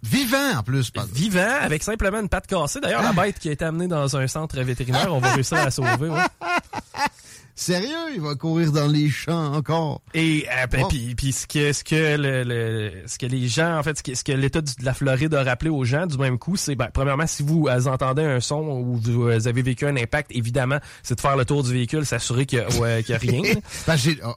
Vivant 0.04 0.58
en 0.60 0.64
plus. 0.64 0.92
Vivant, 1.12 1.58
avec 1.62 1.84
simplement 1.84 2.20
une 2.20 2.30
patte 2.30 2.48
cassée. 2.48 2.80
D'ailleurs, 2.80 3.02
la 3.02 3.14
bête 3.14 3.40
qui 3.40 3.50
a 3.50 3.52
été 3.54 3.66
amenée 3.66 3.88
dans 3.88 4.16
un 4.16 4.28
centre 4.28 4.60
vétérinaire, 4.62 5.14
on 5.14 5.20
va 5.20 5.34
réussir 5.34 5.58
à 5.58 5.66
la 5.66 5.72
sauver. 5.72 5.90
ouais. 6.10 6.20
Sérieux, 7.60 8.14
il 8.14 8.22
va 8.22 8.36
courir 8.36 8.72
dans 8.72 8.86
les 8.86 9.10
champs 9.10 9.56
encore. 9.56 10.02
Et 10.14 10.46
euh, 10.48 10.68
puis- 10.68 10.82
Oh. 10.84 10.88
puis, 10.88 11.16
puis 11.16 11.32
ce 11.32 11.48
que 11.48 11.74
ce 11.74 11.84
que 11.84 12.16
le, 12.16 12.44
le- 12.44 12.92
ce 13.08 13.18
que 13.18 13.26
les 13.26 13.48
gens 13.48 13.80
en 13.80 13.82
fait 13.82 13.98
ce 13.98 14.04
que, 14.04 14.14
ce 14.14 14.24
que 14.24 14.32
l'État 14.32 14.62
de 14.62 14.70
la 14.84 14.94
Floride 14.94 15.34
a 15.34 15.44
rappelé 15.44 15.72
aux 15.72 15.84
gens 15.84 16.06
du 16.06 16.20
même 16.20 16.38
coup, 16.38 16.56
c'est 16.56 16.76
ben, 16.76 16.90
premièrement 16.94 17.26
si 17.26 17.42
vous 17.42 17.68
euh, 17.68 17.86
entendez 17.88 18.22
un 18.24 18.40
son 18.42 18.62
ou 18.62 18.98
vous 18.98 19.24
euh, 19.28 19.48
avez 19.48 19.64
vécu 19.64 19.88
un 19.88 19.98
impact, 19.98 20.30
évidemment, 20.36 20.78
c'est 21.02 21.16
de 21.16 21.20
faire 21.22 21.36
le 21.36 21.46
tour 21.46 21.64
du 21.64 21.74
véhicule, 21.74 22.06
s'assurer 22.06 22.46
qu'il 22.46 22.60
n'y 22.60 22.66
a, 22.66 22.80
ouais, 22.80 23.04
rien. 23.10 23.42
j'ai 23.96 24.20
oh, 24.24 24.36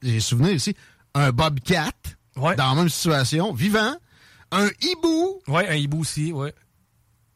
j'ai 0.00 0.20
souvenir 0.20 0.52
ici, 0.52 0.76
un 1.14 1.32
Bobcat 1.32 1.90
Ouais. 2.36 2.54
dans 2.54 2.68
la 2.70 2.74
même 2.76 2.88
situation, 2.88 3.52
vivant, 3.52 3.94
un 4.52 4.68
hibou, 4.80 5.40
Ouais, 5.48 5.68
un 5.68 5.74
hibou 5.74 6.00
aussi, 6.02 6.32
ouais. 6.32 6.54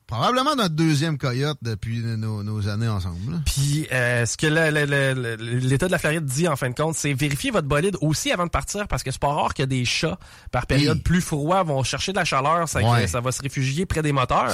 Probablement 0.07 0.55
notre 0.55 0.75
deuxième 0.75 1.19
coyote 1.19 1.59
depuis 1.63 1.99
nos, 2.01 2.43
nos 2.43 2.69
années 2.69 2.89
ensemble. 2.89 3.41
Puis 3.47 3.87
euh, 3.93 4.25
ce 4.27 4.37
que 4.37 4.47
l'État 4.47 5.87
de 5.87 5.93
la 5.93 5.99
Floride 5.99 6.25
dit 6.25 6.47
en 6.49 6.57
fin 6.57 6.71
de 6.71 6.75
compte, 6.75 6.95
c'est 6.95 7.13
vérifier 7.13 7.51
votre 7.51 7.67
bolide 7.69 7.97
aussi 8.01 8.31
avant 8.33 8.45
de 8.47 8.51
partir 8.51 8.87
parce 8.89 9.03
que 9.03 9.11
c'est 9.11 9.21
pas 9.21 9.33
rare 9.33 9.55
que 9.55 9.63
des 9.65 9.85
chats 9.85 10.19
par 10.53 10.67
période 10.67 10.97
Oui. 10.99 11.03
plus 11.03 11.21
froid 11.21 11.63
vont 11.65 11.83
chercher 11.83 12.13
de 12.13 12.19
la 12.19 12.25
chaleur, 12.25 12.69
ça, 12.69 12.81
Ouais. 12.81 13.07
ça 13.07 13.21
va 13.21 13.33
se 13.33 13.43
réfugier 13.43 13.85
près 13.87 14.03
des 14.03 14.13
moteurs. 14.13 14.53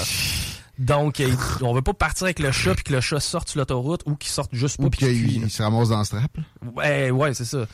Donc 0.78 1.20
euh, 1.20 1.28
on 1.60 1.74
veut 1.74 1.82
pas 1.82 1.92
partir 1.94 2.24
avec 2.24 2.38
le 2.38 2.50
chat 2.50 2.74
puis 2.74 2.84
que 2.84 2.92
le 2.94 3.00
chat 3.02 3.20
sorte 3.20 3.48
sur 3.50 3.58
l'autoroute 3.58 4.02
ou 4.06 4.16
qu'il 4.16 4.30
sorte 4.30 4.54
juste 4.54 4.78
pas 4.78 4.84
Ou 4.84 4.90
qu'il 4.90 5.50
se 5.50 5.62
ramasse 5.62 5.90
dans 5.90 5.98
le 5.98 6.04
strap. 6.04 6.30
Ouais, 6.74 7.10
ouais, 7.10 7.34
c'est 7.34 7.44
ça. 7.44 7.66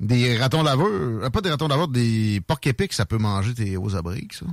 Des 0.00 0.36
ratons 0.36 0.62
laveurs, 0.62 0.86
euh, 0.88 1.30
pas 1.30 1.40
des 1.40 1.50
ratons 1.50 1.68
laveurs, 1.68 1.88
des 1.88 2.40
porcs 2.46 2.60
épics, 2.66 2.92
ça 2.92 3.04
peut 3.06 3.18
manger 3.18 3.54
tes 3.54 3.76
aux 3.76 3.94
abriques, 3.96 4.34
ça. 4.34 4.46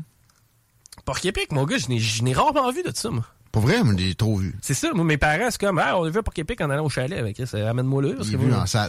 Porc 1.05 1.23
épic, 1.23 1.51
mon 1.51 1.65
gars, 1.65 1.77
je 1.77 2.23
n'ai- 2.23 2.33
rarement 2.33 2.71
vu 2.71 2.83
de 2.83 2.91
ça, 2.93 3.09
moi. 3.09 3.25
Pas 3.51 3.59
vrai, 3.59 3.83
mais 3.83 3.97
j'ai 3.97 4.15
trop 4.15 4.35
vu. 4.37 4.55
C'est 4.61 4.73
ça, 4.73 4.91
moi, 4.93 5.05
mes 5.05 5.17
parents, 5.17 5.49
c'est 5.49 5.59
comme, 5.61 5.79
ah, 5.79 5.97
on 5.97 6.03
a 6.03 6.09
vu 6.09 6.19
épic 6.35 6.59
en 6.59 6.69
allant 6.69 6.85
au 6.85 6.89
chalet 6.89 7.17
avec 7.17 7.41
ça. 7.45 7.69
Amène-moi 7.69 8.01
là. 8.01 8.09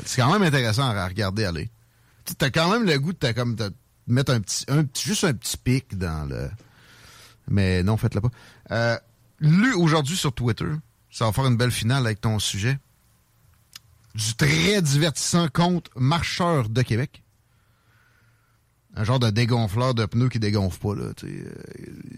C'est 0.07 0.21
quand 0.23 0.33
même 0.33 0.43
intéressant 0.43 0.89
à 0.89 1.07
regarder 1.07 1.45
aller. 1.45 1.71
T'as 2.39 2.51
quand 2.51 2.71
même 2.73 2.85
le 2.85 2.99
goût 2.99 3.13
de 3.13 3.33
comme 3.33 3.55
de 3.55 3.73
mettre 4.09 4.33
un 4.33 4.41
petit, 4.41 4.65
un 4.69 4.85
petit, 4.85 5.05
juste 5.07 5.23
un 5.25 5.33
petit 5.35 5.57
pic 5.57 5.97
dans 5.97 6.29
le. 6.29 6.51
Mais 7.49 7.85
non, 7.85 7.97
faites-le 7.97 8.21
pas. 8.21 8.31
Euh, 8.73 8.99
lu 9.39 9.73
aujourd'hui 9.75 10.17
sur 10.17 10.33
Twitter, 10.33 10.67
ça 11.11 11.27
va 11.27 11.33
faire 11.33 11.47
une 11.47 11.57
belle 11.57 11.71
finale 11.71 12.05
avec 12.05 12.21
ton 12.21 12.41
sujet. 12.41 12.79
Du 14.17 14.35
très 14.35 14.83
divertissant 14.83 15.47
compte 15.49 15.91
Marcheur 15.95 16.69
de 16.69 16.83
Québec. 16.83 17.23
Un 18.99 19.05
genre 19.05 19.19
de 19.19 19.29
dégonfleur 19.31 19.95
de 19.95 20.07
pneus 20.07 20.31
qui 20.31 20.39
dégonfle 20.39 20.79
pas, 20.81 20.95
là. 20.95 21.13
Euh, 21.25 21.51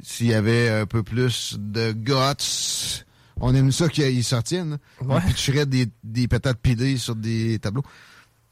S'il 0.02 0.28
y 0.28 0.34
avait 0.34 0.68
un 0.70 0.86
peu 0.86 1.02
plus 1.02 1.56
de 1.58 1.90
guts, 1.90 3.04
on 3.40 3.52
aime 3.54 3.72
ça 3.72 3.88
qu'ils 3.88 4.22
s'en 4.24 4.42
tiennent. 4.42 4.70
là. 4.70 4.78
Ouais. 5.02 5.16
On 5.16 5.28
pitcherait 5.28 5.66
des, 5.66 5.88
des 6.04 6.28
pétates 6.28 6.58
pilées 6.60 6.96
sur 6.96 7.16
des 7.16 7.58
tableaux. 7.58 7.82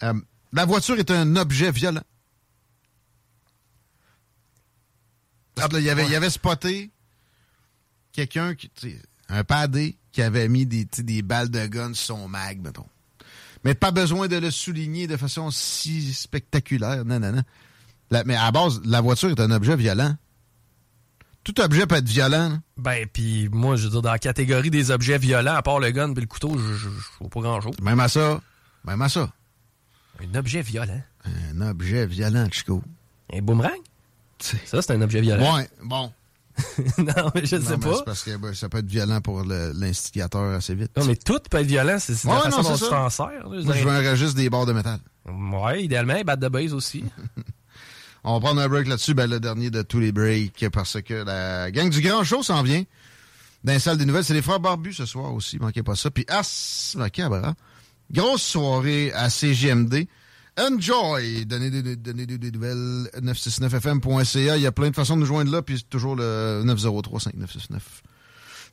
Euh, 0.03 0.13
la 0.53 0.65
voiture 0.65 0.99
est 0.99 1.11
un 1.13 1.37
objet 1.37 1.71
violent. 1.71 2.03
Ah, 5.59 5.69
là, 5.73 5.79
il, 5.81 5.89
avait, 5.89 6.07
il 6.07 6.15
avait 6.15 6.31
spoté 6.31 6.91
quelqu'un, 8.13 8.55
qui, 8.55 8.71
un 9.29 9.45
padé, 9.45 9.97
qui 10.13 10.21
avait 10.23 10.49
mis 10.49 10.67
des, 10.67 10.85
des 10.99 11.23
balles 11.23 11.51
de 11.51 11.65
gun 11.67 11.95
sur 11.95 12.17
son 12.17 12.29
mag, 12.29 12.61
mettons. 12.61 12.87
Mais 13.65 13.75
pas 13.75 13.91
besoin 13.91 14.29
de 14.29 14.37
le 14.37 14.51
souligner 14.51 15.07
de 15.07 15.17
façon 15.17 15.51
si 15.51 16.13
spectaculaire. 16.13 17.05
Non, 17.05 17.19
non, 17.21 17.33
non. 17.33 17.43
La- 18.11 18.25
mais 18.25 18.35
à 18.37 18.45
la 18.45 18.53
base, 18.53 18.81
la 18.85 19.01
voiture 19.01 19.31
est 19.31 19.41
un 19.41 19.51
objet 19.51 19.77
violent. 19.77 20.15
Tout 21.45 21.61
objet 21.61 21.87
peut 21.87 21.95
être 21.97 22.09
violent. 22.09 22.49
là. 22.49 22.59
Ben, 22.77 23.07
puis 23.13 23.49
moi, 23.53 23.77
je 23.77 23.85
veux 23.85 23.91
dire, 23.91 24.03
dans 24.03 24.11
la 24.11 24.19
catégorie 24.19 24.71
des 24.71 24.91
objets 24.91 25.19
violents, 25.19 25.55
à 25.55 25.63
part 25.63 25.79
le 25.79 25.91
gun 25.93 26.13
et 26.13 26.21
le 26.21 26.27
couteau, 26.27 26.57
je, 26.59 26.75
je, 26.75 26.89
je 26.89 27.19
vois 27.21 27.31
pas 27.31 27.41
grand-chose. 27.41 27.77
Même 27.81 28.01
à 28.01 28.09
ça. 28.09 28.41
Même 28.85 29.01
à 29.03 29.09
ça. 29.09 29.31
Un 30.21 30.35
objet 30.37 30.63
violent. 30.63 31.01
Un 31.25 31.61
objet 31.61 32.07
violent, 32.07 32.49
Chico. 32.51 32.83
Un 33.33 33.43
boomerang? 33.43 33.79
Ça, 34.39 34.83
c'est 34.83 34.91
un 34.93 35.01
objet 35.03 35.21
violent. 35.21 35.57
Ouais, 35.57 35.69
bon. 35.85 36.13
non, 36.99 37.31
mais 37.35 37.45
je 37.47 37.57
Non, 37.57 37.63
sais 37.63 37.77
mais 37.77 37.85
pas. 37.85 37.97
c'est 37.97 38.05
parce 38.05 38.23
que 38.23 38.37
ben, 38.39 38.55
ça 38.55 38.69
peut 38.69 38.79
être 38.79 38.87
violent 38.87 39.21
pour 39.21 39.45
l'instigateur 39.45 40.55
assez 40.55 40.75
vite. 40.75 40.91
Non, 40.97 41.05
mais 41.05 41.17
tout 41.17 41.39
peut 41.51 41.59
être 41.59 41.67
violent, 41.67 41.99
c'est 42.01 42.13
Ouais, 42.27 42.35
la 42.35 42.51
façon 42.51 42.63
dont 42.63 42.77
tu 42.77 42.89
t'en 42.89 43.11
sers. 43.11 43.29
Moi, 43.47 43.61
je 43.61 43.85
veux 43.85 43.91
un 43.91 44.11
registre 44.11 44.37
des 44.37 44.49
barres 44.51 44.67
de 44.67 44.73
métal. 44.73 44.99
Ouais, 45.29 45.85
idéalement, 45.85 46.15
un 46.15 46.23
bat 46.23 46.37
de 46.37 46.49
base 46.49 46.73
aussi. 46.73 47.05
On 48.29 48.35
va 48.35 48.41
prendre 48.41 48.61
un 48.61 48.69
break 48.69 48.89
là-dessus, 48.89 49.15
ben, 49.15 49.31
le 49.31 49.39
dernier 49.39 49.71
de 49.71 49.83
tous 49.83 50.01
les 50.01 50.11
breaks, 50.11 50.67
parce 50.73 51.01
que 51.01 51.15
la 51.15 51.71
gang 51.71 51.89
du 51.89 52.01
Grand 52.01 52.25
Show 52.25 52.43
s'en 52.43 52.63
vient. 52.65 52.83
Dans 53.63 53.73
la 53.73 53.79
salle 53.79 53.99
des 53.99 54.05
nouvelles, 54.05 54.25
c'est 54.25 54.35
les 54.35 54.43
frères 54.43 54.59
Barbus 54.61 54.95
ce 54.95 55.07
soir 55.07 55.33
aussi, 55.33 55.59
manquez 55.59 55.83
pas 55.85 55.95
ça. 55.95 56.11
Puis 56.11 56.25
As 56.29 56.95
Macabra, 56.97 57.55
grosse 58.11 58.43
soirée 58.43 59.13
à 59.13 59.31
CGMD. 59.31 60.07
Enjoy! 60.59 61.47
Donnez 61.47 61.71
des, 61.71 61.83
des- 61.97 62.51
nouvelles, 62.51 63.11
969fm.ca. 63.23 64.57
Il 64.57 64.63
y 64.63 64.67
a 64.67 64.73
plein 64.73 64.91
de 64.91 64.95
façons 64.97 65.15
de 65.15 65.21
nous 65.21 65.27
joindre 65.27 65.53
là, 65.53 65.63
puis 65.63 65.79
c'est 65.79 65.89
toujours 65.89 66.17
le 66.17 66.63
903-5969. 66.65 67.79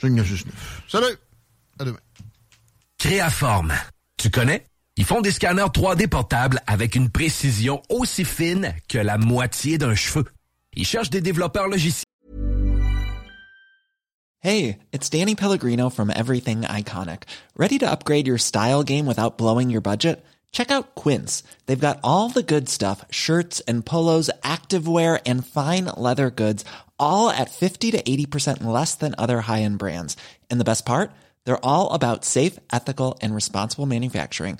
5969. 0.01 0.83
Salut! 0.87 1.15
À 1.79 1.85
demain. 1.85 1.99
Créaforme. 2.97 3.73
Tu 4.17 4.29
connais? 4.29 4.65
Ils 4.95 5.06
font 5.06 5.21
des 5.21 5.32
scanners 5.32 5.71
3D 5.73 6.08
portables 6.08 6.60
avec 6.67 6.95
une 6.95 7.10
précision 7.10 7.82
aussi 7.89 8.23
fine 8.23 8.75
que 8.88 8.99
la 8.99 9.17
moitié 9.17 9.79
d'un 9.79 9.95
cheveu. 9.95 10.25
Ils 10.75 10.86
cherchent 10.86 11.10
des 11.10 11.21
développeurs 11.21 11.67
logiciels. 11.67 12.06
Hey, 14.39 14.77
it's 14.91 15.10
Danny 15.10 15.36
Pellegrino 15.36 15.89
from 15.89 16.12
Everything 16.12 16.62
Iconic. 16.62 17.23
Ready 17.56 17.79
to 17.79 17.89
upgrade 17.89 18.27
your 18.27 18.38
style 18.38 18.84
game 18.84 19.08
without 19.08 19.38
blowing 19.38 19.71
your 19.71 19.82
budget? 19.82 20.23
Check 20.51 20.69
out 20.69 20.95
Quince. 20.95 21.43
They've 21.65 21.79
got 21.79 21.99
all 22.03 22.29
the 22.29 22.43
good 22.43 22.69
stuff 22.69 23.03
shirts 23.10 23.62
and 23.62 23.86
polos, 23.86 24.29
activewear, 24.43 25.19
and 25.25 25.47
fine 25.47 25.86
leather 25.97 26.29
goods, 26.29 26.65
all 26.99 27.29
at 27.29 27.49
50 27.49 27.91
to 27.91 28.03
80% 28.03 28.63
less 28.63 28.95
than 28.95 29.15
other 29.17 29.41
high 29.41 29.63
end 29.63 29.79
brands. 29.79 30.17
And 30.51 30.60
the 30.60 30.65
best 30.65 30.86
part? 30.86 31.12
They're 31.45 31.65
all 31.65 31.91
about 31.91 32.25
safe, 32.25 32.60
ethical, 32.71 33.17
and 33.21 33.34
responsible 33.34 33.86
manufacturing. 33.86 34.60